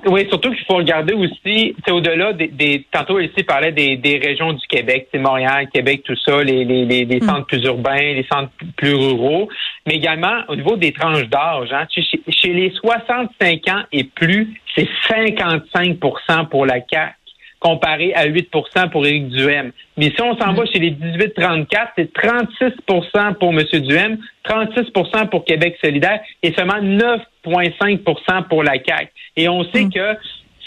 oui, 0.05 0.25
surtout 0.29 0.51
qu'il 0.53 0.65
faut 0.65 0.75
regarder 0.75 1.13
aussi, 1.13 1.75
c'est 1.85 1.91
au-delà 1.91 2.33
des, 2.33 2.47
des, 2.47 2.85
tantôt 2.91 3.19
ici 3.19 3.43
parlait 3.43 3.71
des, 3.71 3.97
des 3.97 4.17
régions 4.17 4.53
du 4.53 4.65
Québec, 4.67 5.07
c'est 5.11 5.19
Montréal, 5.19 5.67
Québec, 5.73 6.03
tout 6.05 6.15
ça, 6.25 6.43
les, 6.43 6.63
les, 6.63 6.85
les, 6.85 7.05
les 7.05 7.19
Mm. 7.19 7.27
centres 7.27 7.45
plus 7.47 7.63
urbains, 7.65 8.13
les 8.13 8.25
centres 8.31 8.51
plus 8.77 8.93
ruraux, 8.93 9.49
mais 9.85 9.95
également 9.95 10.41
au 10.47 10.55
niveau 10.55 10.75
des 10.77 10.91
tranches 10.91 11.27
d'âge. 11.29 11.71
Hein, 11.71 11.85
chez, 11.89 12.03
chez 12.29 12.53
les 12.53 12.71
65 12.71 13.67
ans 13.69 13.83
et 13.91 14.03
plus, 14.03 14.59
c'est 14.75 14.87
55% 15.09 16.47
pour 16.49 16.65
la 16.65 16.79
CAQ 16.89 17.15
comparé 17.63 18.13
à 18.13 18.27
8% 18.27 18.89
pour 18.89 19.05
Éric 19.05 19.29
Duhem. 19.29 19.71
Mais 19.97 20.11
si 20.11 20.21
on 20.21 20.37
s'en 20.37 20.53
va 20.53 20.65
chez 20.65 20.79
les 20.79 20.91
18-34, 20.91 21.67
c'est 21.95 22.13
36% 22.13 23.35
pour 23.35 23.51
M. 23.51 23.63
Duhem, 23.81 24.17
36% 24.45 25.29
pour 25.29 25.45
Québec 25.45 25.77
solidaire 25.81 26.19
et 26.41 26.53
seulement 26.53 26.81
9,5% 26.81 28.47
pour 28.49 28.63
la 28.63 28.73
CAQ. 28.73 29.09
Et 29.37 29.47
on 29.47 29.63
sait 29.71 29.85
que 29.85 30.17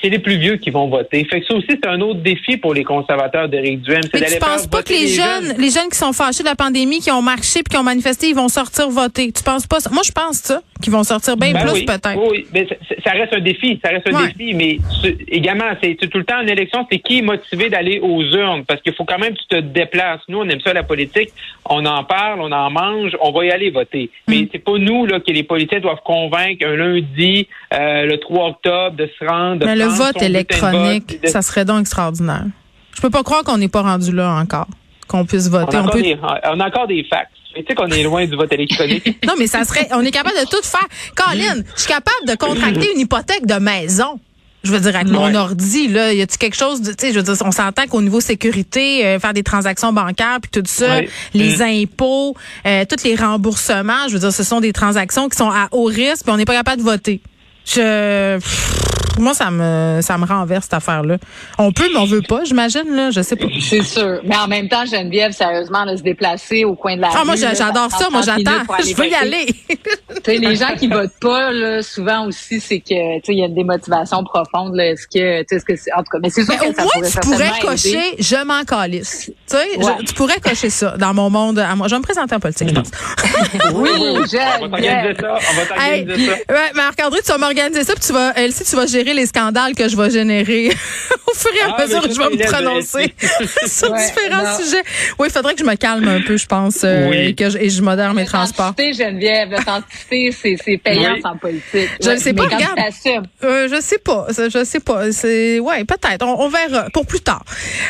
c'est 0.03 0.09
les 0.11 0.19
plus 0.19 0.37
vieux 0.39 0.57
qui 0.57 0.71
vont 0.71 0.89
voter. 0.89 1.25
Fait 1.25 1.41
que 1.41 1.47
ça 1.47 1.55
aussi, 1.55 1.67
c'est 1.71 1.87
un 1.87 2.01
autre 2.01 2.21
défi 2.21 2.57
pour 2.59 2.75
les 2.75 2.85
conservateurs 2.85 3.49
d'Éric 3.49 3.81
Duhem. 3.83 4.03
Mais 4.13 4.21
tu 4.27 4.39
penses 4.39 4.67
pas 4.67 4.83
que 4.83 4.93
les 4.93 5.07
jeunes, 5.09 5.55
les 5.59 5.71
jeunes 5.71 5.89
qui 5.91 5.99
sont 5.99 6.13
fâchés 6.13 6.43
de 6.43 6.49
la 6.49 6.55
pandémie, 6.55 7.01
qui 7.01 7.11
ont 7.11 7.23
marché 7.23 7.63
puis 7.63 7.71
qui 7.71 7.77
ont 7.77 7.83
manifesté, 7.83 8.29
ils 8.29 8.35
vont 8.35 8.49
sortir 8.49 8.89
voter? 8.91 9.33
Tu 9.33 9.43
penses 9.43 9.67
pas 9.67 9.81
ça? 9.81 9.91
Moi, 9.91 10.03
je 10.05 10.13
pense 10.13 10.37
ça, 10.39 10.61
qu'ils 10.83 10.93
vont 10.93 11.03
sortir 11.05 11.37
bien 11.37 11.53
Ben 11.53 11.63
plus 11.63 11.73
oui, 11.73 11.85
peut-être. 11.87 12.17
Oui, 12.31 12.47
mais 12.53 12.67
ça, 13.05 13.11
reste 13.13 13.33
un 13.33 13.41
défi, 13.41 13.81
ça 13.83 13.91
reste 13.91 14.07
un 14.09 14.17
Ouais. 14.21 14.29
défi, 14.37 14.55
mais 14.55 14.79
également, 15.29 15.65
c'est 15.83 15.95
tout 15.97 16.19
le 16.19 16.25
temps 16.25 16.41
une 16.43 16.49
élection, 16.51 16.87
c'est 16.91 16.99
qui 16.99 17.19
est 17.19 17.23
motivé 17.23 17.69
d'aller 17.71 17.99
aux 18.01 18.23
urnes, 18.23 18.65
parce 18.67 18.81
qu'il 18.83 18.95
faut 18.95 19.05
quand 19.05 19.19
même 19.19 19.35
que 19.35 19.41
tu 19.41 19.47
te 19.49 19.61
déplaces. 19.61 20.21
Nous, 20.29 20.39
on 20.39 20.49
aime 20.49 20.61
ça 20.61 20.73
la 20.73 20.83
politique, 20.83 21.31
on 21.69 21.85
en 21.87 22.05
parle, 22.05 22.41
on 22.41 22.53
en 22.53 22.71
mange, 22.71 23.17
on 23.21 23.33
va 23.33 23.45
y 23.47 23.51
aller 23.51 23.71
voter. 23.71 24.11
Mais 24.29 24.43
Mm. 24.43 24.49
c'est 24.53 24.59
pas 24.65 24.79
nous 24.79 25.07
là 25.07 25.21
que 25.21 25.31
les 25.33 25.43
politiciens 25.43 25.81
doivent 25.81 26.03
convaincre 26.05 26.67
un 26.67 26.77
lundi, 26.77 27.49
euh, 27.73 28.05
le 28.07 28.19
3 28.19 28.49
octobre, 28.49 28.97
de 28.97 29.09
se 29.19 29.25
rendre. 29.25 29.65
Le 29.87 29.95
vote 29.95 30.23
électronique, 30.23 31.13
vote, 31.13 31.23
de- 31.23 31.29
ça 31.29 31.43
serait 31.43 31.65
donc 31.65 31.81
extraordinaire. 31.81 32.45
Je 32.95 33.01
peux 33.01 33.11
pas 33.11 33.23
croire 33.23 33.43
qu'on 33.45 33.59
n'est 33.59 33.69
pas 33.69 33.83
rendu 33.83 34.13
là 34.13 34.33
encore, 34.35 34.69
qu'on 35.09 35.25
puisse 35.27 35.47
on, 35.49 35.51
voter. 35.51 35.77
a 35.77 35.81
On 35.81 35.83
encore 35.85 35.95
peut... 35.97 36.03
des, 36.03 36.17
on 36.23 36.61
a 36.61 36.67
encore 36.67 36.87
des 36.87 37.05
fax. 37.05 37.31
Mais 37.55 37.63
tu 37.63 37.69
sais 37.69 37.75
qu'on 37.75 37.89
est 37.89 38.03
loin 38.03 38.27
du 38.27 38.37
vote 38.37 38.53
électronique. 38.53 39.19
Non, 39.27 39.35
mais 39.39 39.47
ça 39.47 39.65
serait, 39.65 39.89
on 39.93 40.03
est 40.03 40.11
capable 40.11 40.37
de 40.39 40.45
tout 40.49 40.63
faire. 40.63 40.87
Colin, 41.15 41.63
je 41.75 41.81
suis 41.81 41.89
capable 41.89 42.27
de 42.27 42.35
contracter 42.35 42.93
une 42.95 43.01
hypothèque 43.01 43.47
de 43.47 43.55
maison. 43.55 44.21
Je 44.63 44.73
veux 44.73 44.81
dire, 44.81 44.97
avec 44.97 45.09
mon 45.09 45.27
Ouais. 45.27 45.37
ordi, 45.37 45.87
là, 45.89 46.13
y 46.13 46.21
a-tu 46.21 46.39
quelque 46.39 46.57
chose 46.57 46.83
de, 46.83 46.91
tu 46.91 46.97
sais, 47.07 47.13
je 47.13 47.19
veux 47.21 47.23
dire, 47.23 47.35
on 47.47 47.53
s'entend 47.53 47.87
qu'au 47.87 48.03
niveau 48.03 48.21
sécurité, 48.21 49.07
euh, 49.07 49.19
faire 49.21 49.33
des 49.33 49.45
transactions 49.45 49.93
bancaires 49.93 50.39
puis 50.43 50.51
tout 50.51 50.67
ça, 50.69 50.97
Ouais. 50.97 51.09
les 51.35 51.59
Mm. 51.59 51.85
impôts, 51.85 52.35
euh, 52.67 52.85
tous 52.89 53.05
les 53.05 53.15
remboursements, 53.15 54.09
je 54.09 54.15
veux 54.15 54.19
dire, 54.19 54.33
ce 54.33 54.43
sont 54.43 54.61
des 54.61 54.73
transactions 54.73 55.29
qui 55.29 55.37
sont 55.37 55.51
à 55.51 55.69
haut 55.71 55.85
risque 55.85 56.25
puis 56.25 56.33
on 56.33 56.37
n'est 56.37 56.45
pas 56.45 56.55
capable 56.55 56.79
de 56.79 56.83
voter. 56.89 57.21
Je, 57.67 58.37
pff, 58.39 58.83
moi, 59.19 59.33
ça 59.35 59.51
me, 59.51 60.01
ça 60.03 60.19
me 60.19 60.27
renverse 60.27 60.65
cette 60.65 60.75
affaire-là. 60.75 61.17
On 61.59 61.73
peut, 61.73 61.89
mais 61.93 61.99
on 61.99 62.05
veut 62.05 62.23
pas, 62.23 62.45
j'imagine, 62.45 62.85
là, 62.95 63.11
je 63.11 63.23
sais 63.23 63.35
pas. 63.35 63.47
C'est 63.61 63.83
sûr. 63.83 64.21
Mais 64.25 64.37
en 64.37 64.47
même 64.47 64.69
temps, 64.69 64.85
Geneviève, 64.85 65.33
sérieusement, 65.33 65.87
de 65.87 65.97
se 65.97 66.03
déplacer 66.03 66.65
au 66.65 66.75
coin 66.75 66.97
de 66.97 67.01
la 67.01 67.09
Ah, 67.15 67.25
moi, 67.25 67.35
rue, 67.35 67.41
là, 67.41 67.55
j'adore 67.55 67.91
ça, 67.91 68.09
moi, 68.11 68.23
30 68.23 68.37
minutes 68.37 68.49
j'attends. 68.69 68.83
Je 68.87 68.95
veux 68.95 69.09
y 69.09 69.15
aller. 69.15 69.47
Tu 69.47 69.77
sais, 70.25 70.37
les 70.39 70.55
gens 70.57 70.75
qui 70.79 70.87
votent 70.89 71.19
pas, 71.21 71.51
là, 71.51 71.83
souvent 71.83 72.27
aussi, 72.27 72.61
c'est 72.61 72.79
que, 72.81 73.17
tu 73.17 73.23
sais, 73.25 73.33
il 73.33 73.39
y 73.39 73.43
a 73.43 73.47
une 73.47 73.55
démotivation 73.55 74.23
profonde, 74.23 74.75
là. 74.75 74.87
Est-ce 74.91 75.07
que, 75.07 75.41
tu 75.41 75.47
sais, 75.49 75.57
est-ce 75.57 75.65
que 75.65 75.77
c'est, 75.77 75.93
en 75.95 75.99
tout 75.99 76.11
cas, 76.13 76.19
mais 76.23 76.31
c'est 76.31 76.45
sûr 76.45 76.55
Mais 76.61 76.67
que 76.67 76.71
au 76.73 76.75
ça 76.75 76.83
moins, 76.83 76.93
pourrait 76.93 77.11
tu 77.11 77.21
pourrais 77.21 77.61
cocher 77.61 77.89
aider. 78.13 78.17
je 78.23 78.45
m'en 78.45 78.65
calisse. 78.65 79.27
Tu 79.27 79.33
sais, 79.47 79.59
je- 79.81 79.85
Ouais. 79.85 79.93
tu 80.07 80.15
pourrais 80.15 80.41
cocher 80.41 80.69
ça 80.71 80.97
dans 80.99 81.15
mon 81.15 81.31
monde 81.31 81.59
à 81.59 81.75
moi. 81.75 81.89
Je 81.89 81.95
vais 81.95 81.99
me 81.99 82.05
présenter 82.05 82.35
en 82.35 82.41
politique, 82.41 82.69
je 82.69 82.75
pense. 82.75 82.91
Oui, 83.75 83.91
On 83.99 84.21
va 84.21 84.27
t'organiser 84.27 84.39
Geneviève. 84.39 85.17
ça. 85.21 85.39
On 85.51 85.55
va 85.77 85.87
Hey, 85.87 86.05
t'organiser 86.07 86.31
ça. 86.47 86.55
ouais, 86.55 86.73
Marc-André, 86.75 87.21
tu 87.25 87.33
vas 87.33 87.39
m'organiser 87.57 87.85
ça, 87.85 87.95
puis 87.95 88.05
tu 88.07 88.13
vas, 88.13 88.33
Elsie, 88.37 88.65
tu 88.65 88.77
vas 88.77 88.87
gérer 88.87 89.15
les 89.15 89.27
scandales 89.27 89.75
que 89.75 89.89
je 89.89 89.97
vais 89.97 90.11
générer 90.11 90.69
au 91.27 91.35
fur 91.35 91.51
et 91.55 91.61
à 91.71 91.75
Ah, 91.77 91.83
mesure 91.83 92.03
que 92.03 92.13
je 92.15 92.19
vais 92.19 92.31
me 92.31 92.51
prononcer 92.51 93.15
sur 93.67 93.91
Ouais, 93.91 94.07
différents 94.07 94.43
non. 94.45 94.59
sujets. 94.59 94.83
Oui, 95.19 95.29
il 95.29 95.33
faudrait 95.33 95.55
que 95.55 95.61
je 95.61 95.65
me 95.65 95.75
calme 95.75 96.07
un 96.09 96.21
peu, 96.21 96.37
je 96.37 96.47
pense, 96.47 96.83
euh, 96.85 97.09
Oui. 97.09 97.17
et 97.17 97.35
que 97.35 97.51
je, 97.51 97.59
et 97.59 97.71
je 97.71 97.83
modère 97.83 98.15
mes 98.15 98.25
transports. 98.25 98.75
L'authenticité, 98.79 99.05
Geneviève, 99.05 99.51
l'authenticité, 99.51 100.33
c'est, 100.33 100.57
c'est 100.63 100.77
payant 100.79 101.15
Oui. 101.15 101.21
en 101.25 101.37
politique. 101.37 101.91
Je 102.03 102.11
le 102.11 102.17
sais 102.19 102.33
pas, 102.33 102.45
regarde. 102.45 102.79
Euh, 103.45 103.69
je 103.73 103.81
sais 103.81 103.99
pas, 103.99 104.27
je 104.31 104.65
sais 104.65 104.81
pas. 104.81 105.13
C'est, 105.13 105.59
ouais, 105.61 105.85
peut-être. 105.85 106.25
On, 106.25 106.41
on 106.45 106.49
verra 106.49 106.91
pour 106.91 107.07
plus 107.07 107.21
tard. 107.21 107.45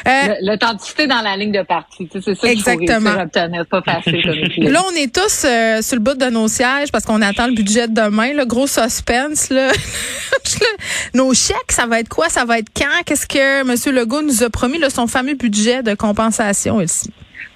Euh, 0.06 0.35
l'authenticité 0.42 1.06
dans 1.06 1.20
la 1.23 1.37
ligne 1.37 1.52
de 1.52 1.62
parti, 1.62 2.08
tu 2.08 2.20
sais, 2.23 2.35
c'est 2.35 2.35
ça 2.40 2.49
qu'il 2.49 2.62
faut 2.62 2.70
Exactement. 2.70 3.11
réussir 3.16 3.20
à 3.20 3.44
obtenir. 3.44 3.66
Pas 3.66 3.82
facile 3.82 4.23
comme. 4.23 4.64
Là, 4.73 4.82
on 4.90 4.94
est 4.96 5.12
tous 5.14 5.44
euh, 5.44 5.82
sur 5.82 5.96
le 5.96 6.02
bout 6.02 6.14
de 6.14 6.26
nos 6.26 6.49
sièges 6.49 6.90
parce 6.92 7.04
qu'on 7.04 7.23
attend 7.23 7.46
le 7.46 7.54
budget 7.54 7.88
de 7.88 7.94
demain. 7.94 8.32
Le 8.32 8.44
gros 8.44 8.66
suspense. 8.66 9.50
Là. 9.50 9.56
Nos 11.15 11.35
chèques, 11.35 11.73
ça 11.73 11.87
va 11.87 12.01
être 12.01 12.09
quoi? 12.09 12.29
Ça 12.29 12.45
va 12.45 12.59
être 12.59 12.71
quand? 12.77 13.03
Qu'est-ce 13.05 13.27
que 13.27 13.61
M. 13.61 13.95
Legault 13.95 14.23
nous 14.23 14.43
a 14.43 14.51
promis, 14.51 14.79
là, 14.79 14.91
son 14.91 15.07
fameux 15.07 15.35
budget 15.35 15.83
de 15.83 15.95
compensation 15.95 16.81
ici? 16.81 17.11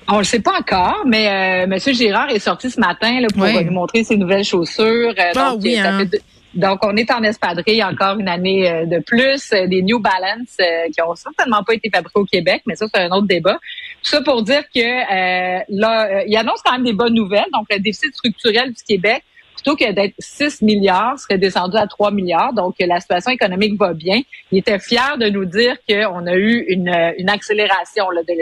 On 0.09 0.19
le 0.19 0.25
sait 0.25 0.41
pas 0.41 0.59
encore, 0.59 1.05
mais 1.07 1.29
euh, 1.29 1.73
M. 1.73 1.79
Girard 1.95 2.31
est 2.31 2.41
sorti 2.41 2.71
ce 2.71 2.81
matin 2.81 3.21
là, 3.21 3.29
pour 3.33 3.47
nous 3.47 3.71
montrer 3.71 4.03
ses 4.03 4.17
nouvelles 4.17 4.45
chaussures. 4.45 5.15
Euh, 5.17 5.33
ah, 5.37 5.55
oui, 5.61 5.79
hein. 5.79 6.05
Donc, 6.53 6.81
on 6.83 6.97
est 6.97 7.09
en 7.13 7.23
espadrille 7.23 7.85
encore 7.85 8.19
une 8.19 8.29
année 8.29 8.69
euh, 8.69 8.85
de 8.85 8.99
plus, 8.99 9.51
des 9.51 9.83
New 9.83 10.01
Balance 10.01 10.57
qui 10.93 11.01
ont 11.01 11.15
certainement 11.15 11.63
pas 11.63 11.75
été 11.75 11.91
fabriqués 11.91 12.19
au 12.19 12.25
Québec, 12.25 12.63
mais 12.67 12.75
ça, 12.75 12.87
c'est 12.93 13.01
un 13.01 13.11
autre 13.11 13.29
débat. 13.29 13.61
Tout 14.03 14.11
ça 14.11 14.21
pour 14.23 14.43
dire 14.43 14.65
que 14.75 15.69
là, 15.69 16.25
il 16.27 16.37
annonce 16.37 16.61
quand 16.65 16.73
même 16.73 16.85
des 16.85 16.93
bonnes 16.93 17.15
nouvelles. 17.15 17.47
Donc, 17.53 17.67
le 17.71 17.79
déficit 17.79 18.13
structurel 18.13 18.73
du 18.73 18.83
Québec 18.83 19.23
plutôt 19.63 19.77
que 19.77 19.91
d'être 19.93 20.15
6 20.19 20.63
milliards, 20.63 21.19
serait 21.19 21.39
descendu 21.39 21.77
à 21.77 21.87
3 21.87 22.11
milliards. 22.11 22.53
Donc, 22.53 22.77
la 22.81 23.01
situation 23.01 23.31
économique 23.31 23.79
va 23.79 23.93
bien. 23.93 24.23
Il 24.51 24.59
était 24.59 24.79
fier 24.79 25.19
de 25.19 25.29
nous 25.29 25.45
dire 25.45 25.77
qu'on 25.89 26.27
a 26.27 26.35
eu 26.35 26.65
une, 26.69 26.89
une 27.19 27.29
accélération 27.29 28.11
là, 28.11 28.23
de, 28.23 28.35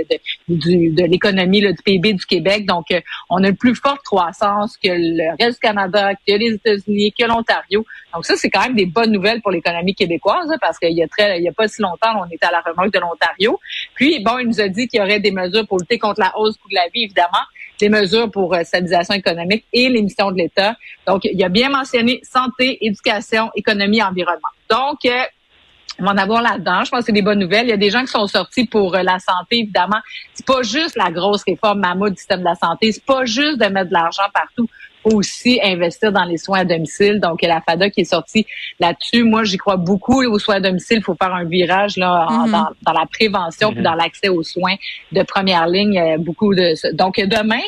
de, 0.49 0.95
de 0.95 1.05
l'économie 1.05 1.61
du 1.61 1.83
PIB 1.85 2.15
du 2.15 2.25
Québec. 2.25 2.67
Donc, 2.67 2.87
on 3.31 3.43
a 3.43 3.49
une 3.49 3.57
plus 3.57 3.75
forte 3.75 4.03
croissance 4.03 4.77
que 4.77 4.89
le 4.89 5.37
reste 5.43 5.61
du 5.61 5.61
Canada, 5.61 6.15
que 6.15 6.33
les 6.33 6.55
États-Unis, 6.55 7.13
que 7.19 7.25
l'Ontario. 7.25 7.85
Donc, 8.15 8.25
ça, 8.25 8.37
c'est 8.37 8.51
quand 8.51 8.63
même 8.63 8.75
des 8.75 8.87
bonnes 8.87 9.13
nouvelles 9.13 9.43
pour 9.43 9.51
l'économie 9.51 9.95
québécoise, 9.95 10.51
hein, 10.51 10.57
parce 10.61 10.79
qu'il 10.79 10.97
y 10.97 11.03
a 11.03 11.09
très, 11.09 11.39
il 11.39 11.45
y 11.45 11.49
a 11.49 11.53
pas 11.53 11.69
si 11.69 11.83
longtemps, 11.83 12.21
on 12.21 12.31
était 12.31 12.47
à 12.47 12.53
la 12.53 12.61
remorque 12.61 12.93
de 12.93 13.01
l'Ontario. 13.01 13.59
Puis, 13.99 14.23
bon, 14.23 14.39
il 14.39 14.47
nous 14.47 14.61
a 14.61 14.69
dit 14.69 14.87
qu'il 14.87 15.01
y 15.01 15.03
aurait 15.03 15.19
des 15.19 15.33
mesures 15.33 15.67
pour 15.67 15.81
lutter 15.81 15.99
contre 15.99 16.21
la 16.21 16.33
hausse 16.39 16.55
du 16.55 16.61
coût 16.61 16.69
de 16.69 16.77
la 16.77 16.89
vie, 16.95 17.03
évidemment 17.03 17.45
des 17.81 17.89
mesures 17.89 18.31
pour 18.31 18.55
euh, 18.55 18.63
stabilisation 18.63 19.15
économique 19.15 19.65
et 19.73 19.89
l'émission 19.89 20.31
de 20.31 20.37
l'État. 20.37 20.77
Donc, 21.07 21.25
il 21.25 21.43
a 21.43 21.49
bien 21.49 21.69
mentionné 21.69 22.21
santé, 22.23 22.79
éducation, 22.85 23.51
économie, 23.55 24.03
environnement. 24.03 24.49
Donc, 24.71 25.05
euh, 25.05 25.23
on 26.01 26.05
va 26.05 26.13
en 26.13 26.17
avoir 26.17 26.43
là-dedans. 26.43 26.85
Je 26.85 26.91
pense 26.91 27.01
que 27.01 27.07
c'est 27.07 27.13
des 27.13 27.23
bonnes 27.23 27.41
nouvelles. 27.41 27.67
Il 27.67 27.71
y 27.71 27.73
a 27.73 27.77
des 27.77 27.91
gens 27.91 28.03
qui 28.03 28.09
sont 28.09 28.27
sortis 28.29 28.67
pour 28.67 28.95
euh, 28.95 29.03
la 29.03 29.19
santé, 29.19 29.61
évidemment. 29.61 29.99
C'est 30.33 30.47
pas 30.47 30.63
juste 30.63 30.97
la 30.97 31.11
grosse 31.11 31.43
réforme 31.45 31.81
mammouth 31.81 32.11
du 32.11 32.19
système 32.19 32.41
de 32.41 32.45
la 32.45 32.55
santé. 32.55 32.93
C'est 32.93 33.05
pas 33.05 33.25
juste 33.25 33.59
de 33.59 33.67
mettre 33.67 33.89
de 33.89 33.95
l'argent 33.95 34.29
partout 34.33 34.69
aussi 35.15 35.61
investir 35.63 36.13
dans 36.13 36.25
les 36.25 36.37
soins 36.37 36.61
à 36.61 36.65
domicile. 36.65 37.21
Donc, 37.21 37.43
la 37.43 37.61
FADA 37.61 37.91
qui 37.91 38.03
est 38.03 38.05
sortie 38.05 38.47
là-dessus. 38.81 39.25
Moi, 39.25 39.45
j'y 39.45 39.57
crois 39.57 39.77
beaucoup 39.77 40.23
aux 40.23 40.39
soins 40.39 40.57
à 40.57 40.61
domicile. 40.61 40.99
Il 40.99 41.03
faut 41.03 41.17
faire 41.21 41.35
un 41.35 41.45
virage 41.45 41.97
là 41.97 42.27
mm-hmm. 42.31 42.73
dans, 42.83 42.93
la 42.93 43.07
prévention 43.07 43.73
puis 43.73 43.81
mm-hmm. 43.81 43.85
dans 43.85 43.95
l'accès 43.95 44.29
aux 44.29 44.43
soins 44.43 44.75
de 45.13 45.23
première 45.23 45.67
ligne. 45.67 45.99
Euh, 45.99 46.19
beaucoup 46.19 46.55
de 46.55 46.75
donc 46.95 47.17
demain, 47.17 47.61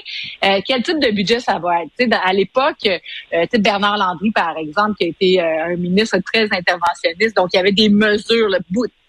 euh, 0.45 0.61
quel 0.67 0.83
type 0.83 0.99
de 0.99 1.11
budget 1.11 1.41
ça 1.41 1.59
va 1.59 1.83
être? 1.83 2.19
À 2.25 2.33
l'époque, 2.33 2.87
euh, 2.87 3.47
Bernard 3.59 3.97
Landry, 3.97 4.31
par 4.31 4.57
exemple, 4.57 4.95
qui 4.99 5.05
a 5.05 5.09
été 5.09 5.41
un 5.41 5.77
ministre 5.77 6.19
très 6.19 6.45
interventionniste. 6.45 7.37
Donc, 7.37 7.49
il 7.53 7.57
y 7.57 7.61
avait 7.61 7.73
des 7.73 7.89
mesures, 7.89 8.49
là, 8.49 8.59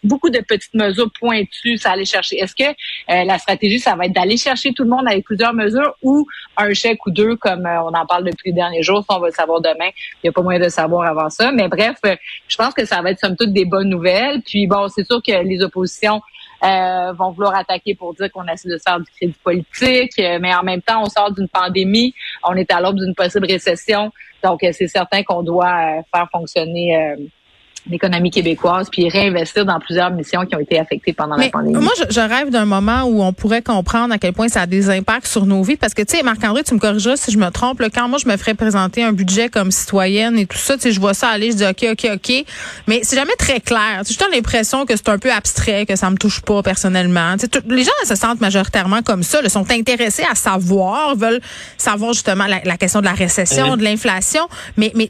beaucoup 0.04 0.30
de 0.30 0.40
petites 0.40 0.74
mesures 0.74 1.10
pointues, 1.20 1.78
ça 1.78 1.92
allait 1.92 2.06
chercher. 2.06 2.38
Est-ce 2.38 2.56
que 2.56 2.64
euh, 2.64 3.24
la 3.24 3.38
stratégie, 3.38 3.80
ça 3.80 3.96
va 3.96 4.06
être 4.06 4.14
d'aller 4.14 4.38
chercher 4.38 4.74
tout 4.74 4.84
le 4.84 4.90
monde 4.90 5.08
avec 5.08 5.26
plusieurs 5.26 5.54
mesures 5.54 5.96
ou 6.02 6.26
un 6.58 6.74
chèque 6.74 7.06
ou 7.06 7.12
deux, 7.12 7.36
comme 7.36 7.66
euh, 7.66 7.84
on 7.84 7.94
en 7.94 8.06
parle 8.06 8.26
depuis 8.26 8.50
les 8.50 8.54
derniers 8.54 8.84
jours, 8.84 9.04
ça 9.08 9.16
on 9.18 9.20
va 9.20 9.28
le 9.28 9.34
savoir 9.34 9.62
demain. 9.62 9.90
Il 10.16 10.26
n'y 10.26 10.30
a 10.30 10.32
pas 10.32 10.42
moyen 10.42 10.60
de 10.60 10.70
savoir 10.70 11.10
avant 11.10 11.30
ça. 11.30 11.52
Mais 11.52 11.68
bref, 11.68 11.98
euh, 12.06 12.16
je 12.48 12.58
pense 12.58 12.74
que 12.74 12.86
ça 12.86 13.02
va 13.02 13.12
être 13.12 13.20
somme 13.20 13.36
toute 13.36 13.54
des 13.54 13.66
bonnes 13.66 13.90
nouvelles. 13.90 14.42
Puis 14.42 14.68
bon, 14.68 14.88
c'est 14.88 15.06
sûr 15.06 15.22
que 15.26 15.44
les 15.44 15.62
oppositions 15.62 16.22
vont 16.64 17.32
vouloir 17.32 17.56
attaquer 17.56 17.96
pour 17.96 18.14
dire 18.14 18.32
qu'on 18.32 18.46
essaie 18.46 18.70
de 18.70 18.78
faire 18.78 19.00
du 19.00 19.06
crédit 19.18 19.36
politique, 19.44 20.14
mais 20.18 20.54
en 20.54 20.62
même 20.62 20.84
temps, 20.84 21.02
on 21.02 21.10
sort 21.10 21.32
d'une 21.32 21.48
pandémie, 21.48 22.14
on 22.44 22.56
est 22.56 22.72
à 22.72 22.80
l'aube 22.80 22.98
d'une 22.98 23.16
possible 23.16 23.48
récession, 23.48 24.12
donc 24.44 24.60
c'est 24.62 24.88
certain 24.88 25.24
qu'on 25.24 25.42
doit 25.42 26.04
faire 26.14 26.30
fonctionner 26.32 27.16
l'économie 27.90 28.30
québécoise, 28.30 28.88
puis 28.92 29.10
réinvestir 29.10 29.66
dans 29.66 29.80
plusieurs 29.80 30.12
missions 30.12 30.46
qui 30.46 30.56
ont 30.56 30.60
été 30.60 30.80
affectées 30.80 31.14
pendant 31.14 31.36
la 31.36 31.50
pandémie. 31.50 31.84
Moi, 31.84 31.94
je, 32.10 32.20
rêve 32.20 32.50
d'un 32.50 32.66
moment 32.66 33.04
où 33.04 33.24
on 33.24 33.34
pourrait 33.34 33.64
comprendre 33.64 34.14
à 34.14 34.20
quel 34.20 34.34
point 34.34 34.48
ça 34.50 34.62
a 34.62 34.66
des 34.68 34.90
impacts 34.90 35.26
sur 35.26 35.46
nos 35.46 35.64
vies, 35.64 35.78
parce 35.78 35.94
que, 35.94 36.04
tu 36.04 36.18
sais, 36.18 36.24
Marc-André, 36.24 36.64
tu 36.64 36.76
me 36.76 36.80
corrigeras 36.80 37.16
si 37.16 37.32
je 37.32 37.38
me 37.38 37.50
trompe, 37.50 37.80
là, 37.80 37.90
quand 37.90 38.08
moi, 38.08 38.20
je 38.24 38.30
me 38.30 38.38
ferais 38.38 38.54
présenter 38.54 39.04
un 39.04 39.14
budget 39.14 39.50
comme 39.50 39.72
citoyenne 39.72 40.38
et 40.38 40.46
tout 40.46 40.58
ça, 40.58 40.76
tu 40.76 40.82
sais, 40.82 40.92
je 40.92 41.00
vois 41.00 41.16
ça 41.16 41.30
aller, 41.30 41.52
je 41.52 41.58
dis 41.58 41.66
OK, 41.66 41.86
OK, 41.92 42.08
OK, 42.14 42.46
mais 42.88 43.02
c'est 43.04 43.16
jamais 43.16 43.36
très 43.38 43.60
clair. 43.60 44.02
J'ai 44.04 44.10
juste 44.10 44.28
l'impression 44.32 44.86
que 44.86 44.96
c'est 44.96 45.10
un 45.10 45.18
peu 45.18 45.32
abstrait, 45.32 45.86
que 45.88 45.96
ça 45.96 46.10
me 46.12 46.18
touche 46.18 46.42
pas 46.42 46.62
personnellement. 46.62 47.36
les 47.68 47.84
gens 47.84 47.92
se 48.06 48.16
sentent 48.16 48.42
majoritairement 48.42 49.02
comme 49.02 49.24
ça, 49.24 49.42
là, 49.42 49.50
sont 49.50 49.70
intéressés 49.72 50.26
à 50.30 50.36
savoir, 50.36 51.16
veulent 51.16 51.42
savoir 51.78 52.14
justement 52.14 52.46
la, 52.46 52.78
question 52.78 53.00
de 53.00 53.06
la 53.06 53.14
récession, 53.14 53.76
de 53.76 53.84
l'inflation, 53.84 54.48
mais, 54.78 54.92
mais 54.96 55.10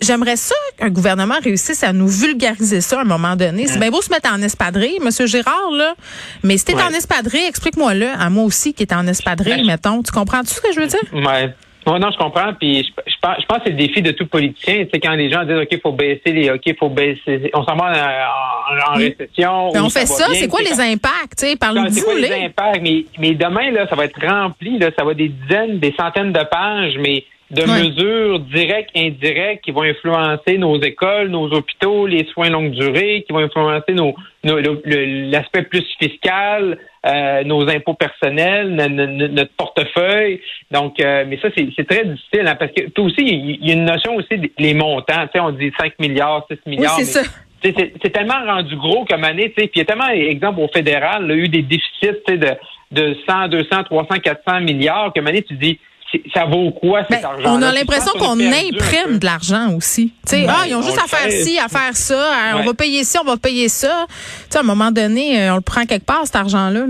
j'aimerais 0.00 0.36
ça 0.36 0.54
qu'un 0.78 0.90
gouvernement 0.90 1.36
réussisse 1.42 1.82
à 1.84 1.92
nous 1.92 1.99
vulgariser 2.06 2.80
ça 2.80 2.98
à 2.98 3.02
un 3.02 3.04
moment 3.04 3.36
donné. 3.36 3.66
C'est 3.66 3.78
bien 3.78 3.90
beau 3.90 4.02
se 4.02 4.10
mettre 4.10 4.32
en 4.32 4.40
espadrille, 4.42 4.98
Monsieur 5.02 5.26
Gérard, 5.26 5.70
là. 5.72 5.94
Mais 6.42 6.56
si 6.56 6.64
t'es 6.64 6.74
en 6.74 6.90
espadrille, 6.90 7.46
explique-moi-le, 7.46 8.08
à 8.08 8.30
moi 8.30 8.44
aussi 8.44 8.74
qui 8.74 8.82
est 8.82 8.92
en 8.92 9.06
espadrille, 9.06 9.58
ben, 9.58 9.66
mettons. 9.66 10.02
Tu 10.02 10.12
comprends 10.12 10.40
tout 10.40 10.48
ce 10.48 10.60
que 10.60 10.72
je 10.72 10.80
veux 10.80 10.86
dire? 10.86 11.00
Ouais. 11.12 11.54
non, 11.86 12.10
je 12.10 12.18
comprends. 12.18 12.52
Puis 12.58 12.84
je, 12.84 13.12
pense, 13.20 13.36
que 13.58 13.62
c'est 13.64 13.70
le 13.70 13.76
défi 13.76 14.02
de 14.02 14.12
tout 14.12 14.26
politicien. 14.26 14.86
C'est 14.92 15.00
quand 15.00 15.14
les 15.14 15.30
gens 15.30 15.44
disent 15.44 15.56
OK, 15.56 15.68
il 15.70 15.80
faut 15.80 15.92
baisser 15.92 16.32
les 16.32 16.50
OK, 16.50 16.62
faut 16.78 16.88
baisser. 16.88 17.50
On 17.54 17.64
s'en 17.64 17.76
va 17.76 18.28
en, 18.92 18.94
récession. 18.94 19.70
on 19.74 19.90
fait 19.90 20.06
ça. 20.06 20.26
C'est 20.34 20.48
quoi 20.48 20.60
les 20.60 20.80
impacts? 20.80 21.58
Parle-nous 21.58 21.90
C'est 21.90 22.02
quoi 22.02 22.14
les 22.14 22.44
impacts? 22.44 22.82
Mais, 22.82 23.04
mais 23.18 23.34
demain, 23.34 23.70
là, 23.70 23.86
ça 23.88 23.96
va 23.96 24.04
être 24.04 24.20
rempli. 24.20 24.78
Là, 24.78 24.90
ça 24.96 25.04
va 25.04 25.14
des 25.14 25.28
dizaines, 25.28 25.78
des 25.78 25.94
centaines 25.98 26.32
de 26.32 26.44
pages. 26.44 26.94
Mais 26.98 27.24
de 27.50 27.62
mesures 27.64 28.40
directes, 28.40 28.90
indirectes 28.94 29.64
qui 29.64 29.72
vont 29.72 29.82
influencer 29.82 30.56
nos 30.56 30.80
écoles, 30.80 31.28
nos 31.28 31.52
hôpitaux, 31.52 32.06
les 32.06 32.24
soins 32.26 32.48
longue 32.48 32.70
durée, 32.70 33.24
qui 33.26 33.32
vont 33.32 33.40
influencer 33.40 33.92
nos, 33.92 34.14
l'aspect 34.44 35.62
plus 35.62 35.84
fiscal, 35.98 36.78
euh, 37.06 37.42
nos 37.44 37.68
impôts 37.68 37.94
personnels, 37.94 38.74
notre 38.74 39.52
portefeuille. 39.54 40.40
Donc, 40.70 41.00
euh, 41.00 41.24
mais 41.26 41.38
ça, 41.40 41.48
c'est 41.56 41.88
très 41.88 42.04
difficile 42.04 42.46
hein, 42.46 42.54
parce 42.54 42.72
que 42.72 42.88
tout 42.90 43.02
aussi, 43.02 43.22
il 43.22 43.66
y 43.66 43.70
a 43.70 43.74
une 43.74 43.84
notion 43.84 44.14
aussi 44.14 44.52
des 44.56 44.74
montants. 44.74 45.26
Tu 45.26 45.30
sais, 45.34 45.40
on 45.40 45.50
dit 45.50 45.72
5 45.78 45.98
milliards, 45.98 46.46
6 46.48 46.58
milliards. 46.70 46.96
Oui, 46.98 47.04
c'est 47.04 47.24
ça. 47.24 47.30
C'est 47.62 48.12
tellement 48.12 48.42
rendu 48.46 48.74
gros 48.76 49.04
comme 49.04 49.24
année, 49.24 49.52
tu 49.54 49.62
sais. 49.62 49.68
Puis 49.68 49.72
il 49.74 49.78
y 49.80 49.82
a 49.82 49.84
tellement, 49.84 50.08
exemple, 50.08 50.60
au 50.60 50.68
fédéral, 50.68 51.24
il 51.24 51.30
y 51.30 51.32
a 51.32 51.36
eu 51.36 51.48
des 51.48 51.62
déficits 51.62 52.22
de, 52.26 52.56
de 52.92 53.16
100, 53.28 53.48
200, 53.48 53.84
300, 53.84 54.14
400 54.22 54.60
milliards 54.60 55.12
que 55.12 55.20
année, 55.20 55.42
tu 55.42 55.54
dis, 55.54 55.78
ça 56.34 56.44
vaut 56.44 56.70
quoi 56.72 57.02
cet 57.08 57.22
ben, 57.22 57.28
argent 57.28 57.56
On 57.56 57.62
a 57.62 57.72
l'impression 57.72 58.12
qu'on 58.18 58.38
imprime 58.40 59.18
de 59.18 59.24
l'argent 59.24 59.74
aussi. 59.74 60.12
Ben, 60.30 60.46
ah, 60.48 60.64
ils 60.66 60.74
ont 60.74 60.82
juste 60.82 60.98
à 60.98 61.06
faire 61.06 61.30
ci, 61.30 61.58
à 61.58 61.68
faire 61.68 61.96
ça. 61.96 62.32
Hein, 62.34 62.56
on 62.58 62.64
va 62.64 62.74
payer 62.74 63.04
ci, 63.04 63.18
on 63.18 63.24
va 63.24 63.36
payer 63.36 63.68
ça. 63.68 64.06
sais, 64.48 64.58
à 64.58 64.60
un 64.60 64.64
moment 64.64 64.90
donné, 64.90 65.40
euh, 65.40 65.52
on 65.52 65.56
le 65.56 65.60
prend 65.60 65.84
quelque 65.84 66.06
part, 66.06 66.22
cet 66.24 66.36
argent-là. 66.36 66.86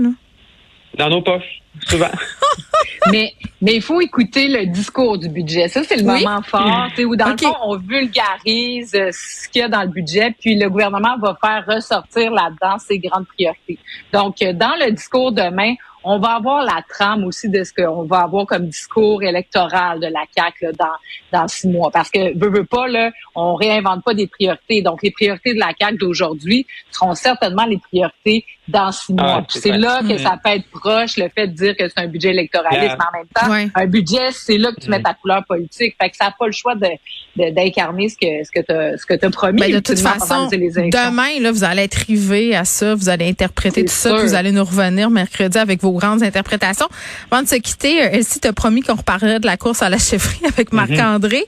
Dans 0.97 1.09
nos 1.09 1.21
poches, 1.21 1.61
souvent. 1.87 2.09
mais 3.11 3.33
mais 3.61 3.75
il 3.75 3.81
faut 3.81 4.01
écouter 4.01 4.47
le 4.47 4.65
discours 4.65 5.19
du 5.19 5.29
budget. 5.29 5.67
Ça, 5.67 5.83
c'est 5.83 5.97
le 5.97 6.03
moment 6.03 6.41
fort, 6.41 6.87
où 6.97 7.15
dans 7.15 7.29
le 7.29 7.37
fond, 7.37 7.55
on 7.63 7.77
vulgarise 7.77 8.93
euh, 8.95 9.09
ce 9.11 9.47
qu'il 9.49 9.61
y 9.61 9.63
a 9.63 9.69
dans 9.69 9.83
le 9.83 9.89
budget, 9.89 10.35
puis 10.39 10.55
le 10.55 10.67
gouvernement 10.67 11.17
va 11.19 11.37
faire 11.39 11.63
ressortir 11.67 12.31
là-dedans 12.31 12.79
ses 12.79 12.97
grandes 12.97 13.27
priorités. 13.27 13.77
Donc, 14.11 14.41
euh, 14.41 14.53
dans 14.53 14.73
le 14.79 14.91
discours 14.91 15.31
demain, 15.31 15.75
on 16.03 16.19
va 16.19 16.35
avoir 16.35 16.63
la 16.63 16.83
trame 16.87 17.23
aussi 17.25 17.49
de 17.49 17.63
ce 17.63 17.73
qu'on 17.73 18.03
va 18.03 18.21
avoir 18.21 18.45
comme 18.45 18.67
discours 18.67 19.23
électoral 19.23 19.99
de 19.99 20.07
la 20.07 20.23
CAQ 20.35 20.65
là, 20.65 20.71
dans, 20.73 21.39
dans 21.39 21.47
six 21.47 21.67
mois. 21.67 21.91
Parce 21.91 22.09
que, 22.09 22.37
veut, 22.37 22.49
veut 22.49 22.65
pas, 22.65 22.87
là, 22.87 23.11
on 23.35 23.55
réinvente 23.55 24.03
pas 24.03 24.13
des 24.13 24.27
priorités. 24.27 24.81
Donc, 24.81 25.03
les 25.03 25.11
priorités 25.11 25.53
de 25.53 25.59
la 25.59 25.73
CAQ 25.79 25.97
d'aujourd'hui 25.97 26.65
seront 26.91 27.15
certainement 27.15 27.65
les 27.65 27.77
priorités 27.77 28.45
dans 28.67 28.91
six 28.91 29.13
ah, 29.17 29.23
mois. 29.23 29.45
c'est 29.49 29.77
là 29.77 30.01
que 30.07 30.17
ça 30.17 30.37
peut 30.43 30.51
être 30.51 30.69
proche, 30.69 31.17
le 31.17 31.29
fait 31.29 31.47
de 31.47 31.53
dire 31.53 31.75
que 31.75 31.87
c'est 31.87 31.99
un 31.99 32.07
budget 32.07 32.29
électoraliste, 32.29 32.95
mais 32.97 33.45
en 33.45 33.49
même 33.49 33.67
temps, 33.67 33.71
un 33.75 33.85
budget, 33.87 34.31
c'est 34.31 34.57
là 34.57 34.71
que 34.71 34.79
tu 34.79 34.89
mets 34.89 35.01
ta 35.01 35.13
couleur 35.13 35.43
politique. 35.45 35.95
Fait 36.01 36.09
que 36.09 36.15
ça 36.15 36.25
n'a 36.25 36.35
pas 36.37 36.45
le 36.45 36.51
choix 36.51 36.75
de, 36.75 37.51
d'incarner 37.51 38.09
ce 38.09 38.15
que 38.15 38.43
ce 38.43 38.51
que 38.51 38.59
tu 38.59 38.99
ce 38.99 39.05
que 39.05 39.25
as 39.25 39.29
promis. 39.29 39.59
Ben, 39.59 39.71
de 39.71 39.79
toute 39.79 39.99
façon, 39.99 40.47
demain, 40.47 41.41
là, 41.41 41.51
vous 41.51 41.63
allez 41.63 41.83
être 41.83 41.95
rivé 41.95 42.55
à 42.55 42.65
ça, 42.65 42.93
vous 42.95 43.09
allez 43.09 43.27
interpréter 43.27 43.83
tout 43.85 43.93
ça, 43.93 44.15
vous 44.15 44.35
allez 44.35 44.51
nous 44.51 44.63
revenir 44.63 45.09
mercredi 45.09 45.57
avec 45.57 45.81
vos 45.81 45.91
grandes 45.91 46.23
interprétations. 46.23 46.87
Avant 47.31 47.41
de 47.41 47.47
se 47.47 47.55
quitter, 47.55 48.03
euh, 48.03 48.09
Elsie 48.11 48.39
t'a 48.39 48.53
promis 48.53 48.81
qu'on 48.81 48.95
reparlerait 48.95 49.39
de 49.39 49.45
la 49.45 49.57
course 49.57 49.81
à 49.81 49.89
la 49.89 49.97
chefferie 49.97 50.45
avec 50.47 50.71
mhm. 50.71 50.79
Marc-André. 50.79 51.45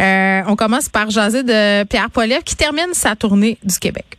Euh, 0.00 0.42
on 0.46 0.56
commence 0.56 0.88
par 0.88 1.10
jaser 1.10 1.42
de 1.42 1.84
Pierre 1.84 2.10
Poilievre 2.10 2.44
qui 2.44 2.56
termine 2.56 2.92
sa 2.92 3.14
tournée 3.14 3.58
du 3.62 3.78
Québec. 3.78 4.16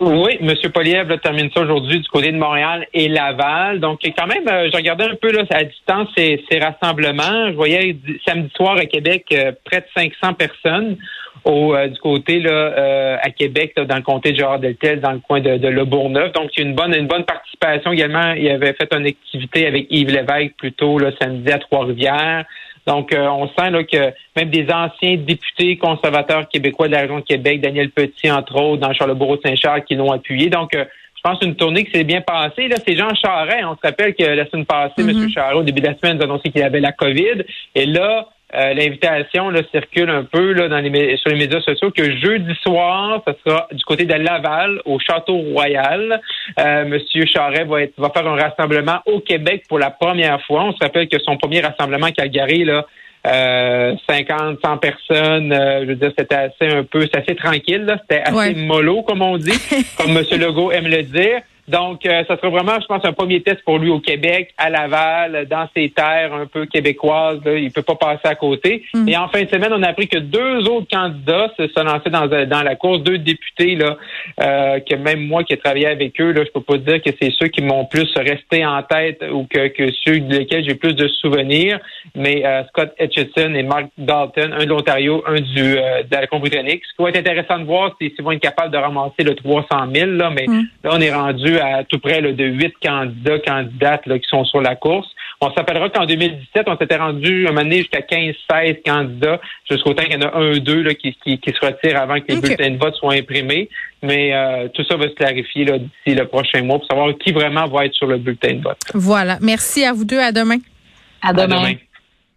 Oui, 0.00 0.38
M. 0.40 0.54
Poliev 0.72 1.18
termine 1.20 1.50
ça 1.52 1.60
aujourd'hui 1.60 1.98
du 1.98 2.08
côté 2.08 2.30
de 2.30 2.36
Montréal 2.36 2.86
et 2.94 3.08
Laval. 3.08 3.80
Donc, 3.80 4.00
quand 4.16 4.26
même, 4.28 4.46
euh, 4.48 4.68
je 4.70 4.76
regardais 4.76 5.04
un 5.04 5.16
peu 5.16 5.32
là, 5.32 5.42
à 5.50 5.64
distance 5.64 6.08
ces, 6.16 6.40
rassemblements. 6.60 7.48
Je 7.48 7.54
voyais 7.54 7.96
samedi 8.24 8.50
soir 8.54 8.76
à 8.76 8.86
Québec 8.86 9.26
euh, 9.32 9.50
près 9.64 9.80
de 9.80 9.86
500 9.96 10.34
personnes 10.34 10.96
au, 11.44 11.74
euh, 11.74 11.88
du 11.88 11.98
côté 11.98 12.38
là, 12.38 13.18
à 13.20 13.30
Québec, 13.30 13.74
dans 13.76 13.96
le 13.96 14.02
comté 14.02 14.30
de 14.30 14.36
Gérard-Deltel, 14.36 15.00
dans 15.00 15.12
le 15.12 15.18
coin 15.18 15.40
de, 15.40 15.56
de 15.56 15.68
Le 15.68 15.84
Bourgneuf. 15.84 16.30
Donc, 16.32 16.50
c'est 16.54 16.62
une 16.62 16.74
bonne, 16.74 16.94
une 16.94 17.08
bonne 17.08 17.24
participation 17.24 17.90
également. 17.90 18.34
Il 18.34 18.48
avait 18.50 18.74
fait 18.74 18.92
une 18.94 19.06
activité 19.06 19.66
avec 19.66 19.88
Yves 19.90 20.10
Lévesque 20.10 20.54
plutôt 20.58 21.00
là, 21.00 21.10
samedi 21.20 21.50
à 21.50 21.58
Trois-Rivières. 21.58 22.44
Donc, 22.88 23.14
on 23.14 23.46
sent 23.48 23.70
là, 23.70 23.84
que 23.84 24.12
même 24.34 24.50
des 24.50 24.66
anciens 24.72 25.16
députés 25.16 25.76
conservateurs 25.76 26.48
québécois 26.48 26.88
de 26.88 26.92
la 26.92 27.00
région 27.02 27.20
de 27.20 27.24
Québec, 27.24 27.60
Daniel 27.60 27.90
Petit, 27.90 28.30
entre 28.30 28.56
autres, 28.56 28.80
dans 28.80 28.92
Charlebourg-Saint-Charles, 28.92 29.84
qui 29.84 29.94
l'ont 29.94 30.10
appuyé. 30.10 30.48
Donc, 30.48 30.70
je 31.18 31.22
pense 31.22 31.38
une 31.42 31.56
tournée 31.56 31.84
qui 31.84 31.90
s'est 31.90 32.04
bien 32.04 32.20
passée. 32.20 32.68
Là, 32.68 32.76
c'est 32.86 32.96
Jean 32.96 33.14
Charest. 33.14 33.64
On 33.64 33.74
se 33.74 33.80
rappelle 33.82 34.14
que 34.14 34.22
la 34.22 34.46
semaine 34.48 34.66
passée, 34.66 35.00
M. 35.02 35.08
Mhm. 35.08 35.30
Charest, 35.30 35.56
au 35.56 35.62
début 35.62 35.80
de 35.80 35.88
la 35.88 35.96
semaine, 35.98 36.16
nous 36.16 36.22
a 36.22 36.24
annoncé 36.24 36.50
qu'il 36.50 36.62
avait 36.62 36.80
la 36.80 36.92
COVID. 36.92 37.42
Et 37.74 37.86
là, 37.86 38.28
euh, 38.54 38.72
l'invitation 38.72 39.52
circule 39.70 40.08
un 40.08 40.24
peu 40.24 40.52
là, 40.52 40.68
dans 40.68 40.78
les, 40.78 41.16
sur 41.18 41.30
les 41.30 41.36
médias 41.36 41.60
sociaux 41.60 41.90
que 41.90 42.16
jeudi 42.16 42.54
soir, 42.62 43.22
ce 43.26 43.34
sera 43.44 43.68
du 43.72 43.84
côté 43.84 44.06
de 44.06 44.14
Laval, 44.14 44.80
au 44.86 44.98
Château 44.98 45.36
Royal. 45.36 46.20
Euh, 46.58 46.84
Monsieur 46.86 47.26
Charest 47.26 47.66
va, 47.66 47.82
être, 47.82 47.92
va 47.98 48.10
faire 48.10 48.26
un 48.26 48.36
rassemblement 48.36 49.00
au 49.06 49.20
Québec 49.20 49.64
pour 49.68 49.78
la 49.78 49.90
première 49.90 50.40
fois. 50.46 50.64
On 50.64 50.72
se 50.72 50.78
rappelle 50.80 51.08
que 51.08 51.18
son 51.20 51.36
premier 51.36 51.60
rassemblement 51.60 52.06
à 52.06 52.12
Calgary, 52.12 52.64
là, 52.64 52.86
euh, 53.26 53.94
50, 54.08 54.58
100 54.64 54.76
personnes, 54.78 55.52
euh, 55.52 55.80
je 55.82 55.86
veux 55.88 55.96
dire, 55.96 56.12
c'était 56.16 56.34
assez 56.34 56.68
un 56.68 56.84
peu, 56.84 57.02
c'est 57.02 57.16
assez 57.18 57.34
tranquille, 57.34 57.84
c'était 58.02 58.22
assez 58.22 58.34
Ouais. 58.34 58.54
mollo, 58.54 59.02
comme 59.02 59.22
on 59.22 59.36
dit, 59.36 59.52
comme 59.98 60.16
M. 60.16 60.24
Legault 60.40 60.70
aime 60.72 60.86
le 60.88 61.02
dire. 61.02 61.40
Donc, 61.68 62.04
euh, 62.06 62.24
ça 62.26 62.36
sera 62.36 62.48
vraiment, 62.48 62.80
je 62.80 62.86
pense, 62.86 63.04
un 63.04 63.12
premier 63.12 63.42
test 63.42 63.62
pour 63.64 63.78
lui 63.78 63.90
au 63.90 64.00
Québec, 64.00 64.52
à 64.58 64.70
Laval, 64.70 65.46
dans 65.48 65.68
ses 65.76 65.90
terres 65.90 66.34
un 66.34 66.46
peu 66.46 66.66
québécoises. 66.66 67.40
Là, 67.44 67.54
il 67.54 67.70
peut 67.70 67.82
pas 67.82 67.94
passer 67.94 68.26
à 68.26 68.34
côté. 68.34 68.84
Mm. 68.92 69.08
Et 69.08 69.16
en 69.16 69.28
fin 69.28 69.42
de 69.42 69.48
semaine, 69.48 69.72
on 69.72 69.82
a 69.82 69.88
appris 69.88 70.08
que 70.08 70.18
deux 70.18 70.66
autres 70.68 70.88
candidats 70.90 71.52
se 71.56 71.68
sont 71.68 71.84
lancés 71.84 72.10
dans, 72.10 72.26
dans 72.26 72.62
la 72.62 72.74
course, 72.76 73.02
deux 73.02 73.18
députés 73.18 73.76
là, 73.76 73.96
euh, 74.42 74.80
que 74.80 74.94
même 74.96 75.26
moi 75.26 75.44
qui 75.44 75.52
ai 75.52 75.56
travaillé 75.56 75.86
avec 75.86 76.20
eux, 76.20 76.32
là, 76.32 76.42
je 76.44 76.50
peux 76.50 76.60
pas 76.60 76.78
dire 76.78 77.00
que 77.00 77.10
c'est 77.20 77.32
ceux 77.38 77.48
qui 77.48 77.62
m'ont 77.62 77.84
plus 77.84 78.10
resté 78.16 78.66
en 78.66 78.82
tête 78.82 79.24
ou 79.32 79.46
que, 79.46 79.68
que 79.68 79.92
ceux 80.04 80.20
desquels 80.20 80.64
j'ai 80.64 80.74
plus 80.74 80.94
de 80.94 81.06
souvenirs. 81.06 81.78
Mais 82.16 82.44
euh, 82.44 82.64
Scott 82.68 82.92
Etchison 82.98 83.54
et 83.54 83.62
Mark 83.62 83.86
Dalton, 83.96 84.52
un 84.52 84.64
de 84.64 84.68
l'Ontario, 84.70 85.22
un 85.26 85.36
du 85.36 85.78
euh, 85.78 86.02
de 86.02 86.16
la 86.16 86.26
Colombie-Britannique. 86.26 86.82
Ce 86.84 86.96
qui 86.96 87.02
va 87.02 87.10
être 87.10 87.18
intéressant 87.18 87.58
de 87.58 87.64
voir, 87.64 87.94
c'est 88.00 88.08
s'ils 88.14 88.24
vont 88.24 88.32
être 88.32 88.40
capables 88.40 88.72
de 88.72 88.78
ramasser 88.78 89.22
le 89.22 89.34
300 89.34 89.66
000. 89.94 90.10
Là, 90.12 90.30
mais 90.30 90.48
Mm. 90.48 90.62
là, 90.84 90.90
on 90.92 91.00
est 91.00 91.12
rendu 91.12 91.57
à 91.58 91.84
tout 91.84 91.98
près 91.98 92.20
là, 92.20 92.32
de 92.32 92.44
huit 92.44 92.74
candidats, 92.82 93.38
candidates 93.38 94.06
là, 94.06 94.18
qui 94.18 94.28
sont 94.28 94.44
sur 94.44 94.60
la 94.60 94.76
course. 94.76 95.08
On 95.40 95.52
s'appellera 95.52 95.88
qu'en 95.90 96.04
2017, 96.04 96.64
on 96.66 96.76
s'était 96.76 96.96
rendu 96.96 97.46
un 97.46 97.50
moment 97.50 97.62
donné 97.62 97.78
jusqu'à 97.78 98.00
15-16 98.00 98.82
candidats, 98.84 99.40
jusqu'au 99.70 99.94
temps 99.94 100.02
qu'il 100.02 100.14
y 100.14 100.16
en 100.16 100.28
a 100.28 100.36
un 100.36 100.52
ou 100.52 100.58
deux 100.58 100.82
là, 100.82 100.94
qui, 100.94 101.16
qui, 101.24 101.38
qui 101.38 101.52
se 101.52 101.64
retirent 101.64 102.00
avant 102.00 102.16
que 102.16 102.24
les 102.28 102.40
bulletins 102.40 102.70
de 102.70 102.78
vote 102.78 102.94
soient 102.96 103.14
imprimés. 103.14 103.68
Mais 104.02 104.34
euh, 104.34 104.68
tout 104.74 104.84
ça 104.84 104.96
va 104.96 105.04
se 105.04 105.14
clarifier 105.14 105.64
d'ici 105.64 106.16
le 106.16 106.26
prochain 106.26 106.62
mois 106.62 106.78
pour 106.78 106.88
savoir 106.88 107.12
qui 107.18 107.32
vraiment 107.32 107.66
va 107.66 107.86
être 107.86 107.94
sur 107.94 108.06
le 108.06 108.18
bulletin 108.18 108.54
de 108.54 108.62
vote. 108.62 108.78
Voilà. 108.94 109.38
Merci 109.40 109.84
à 109.84 109.92
vous 109.92 110.04
deux. 110.04 110.18
À 110.18 110.32
demain. 110.32 110.58
À 111.22 111.32
demain. 111.32 111.74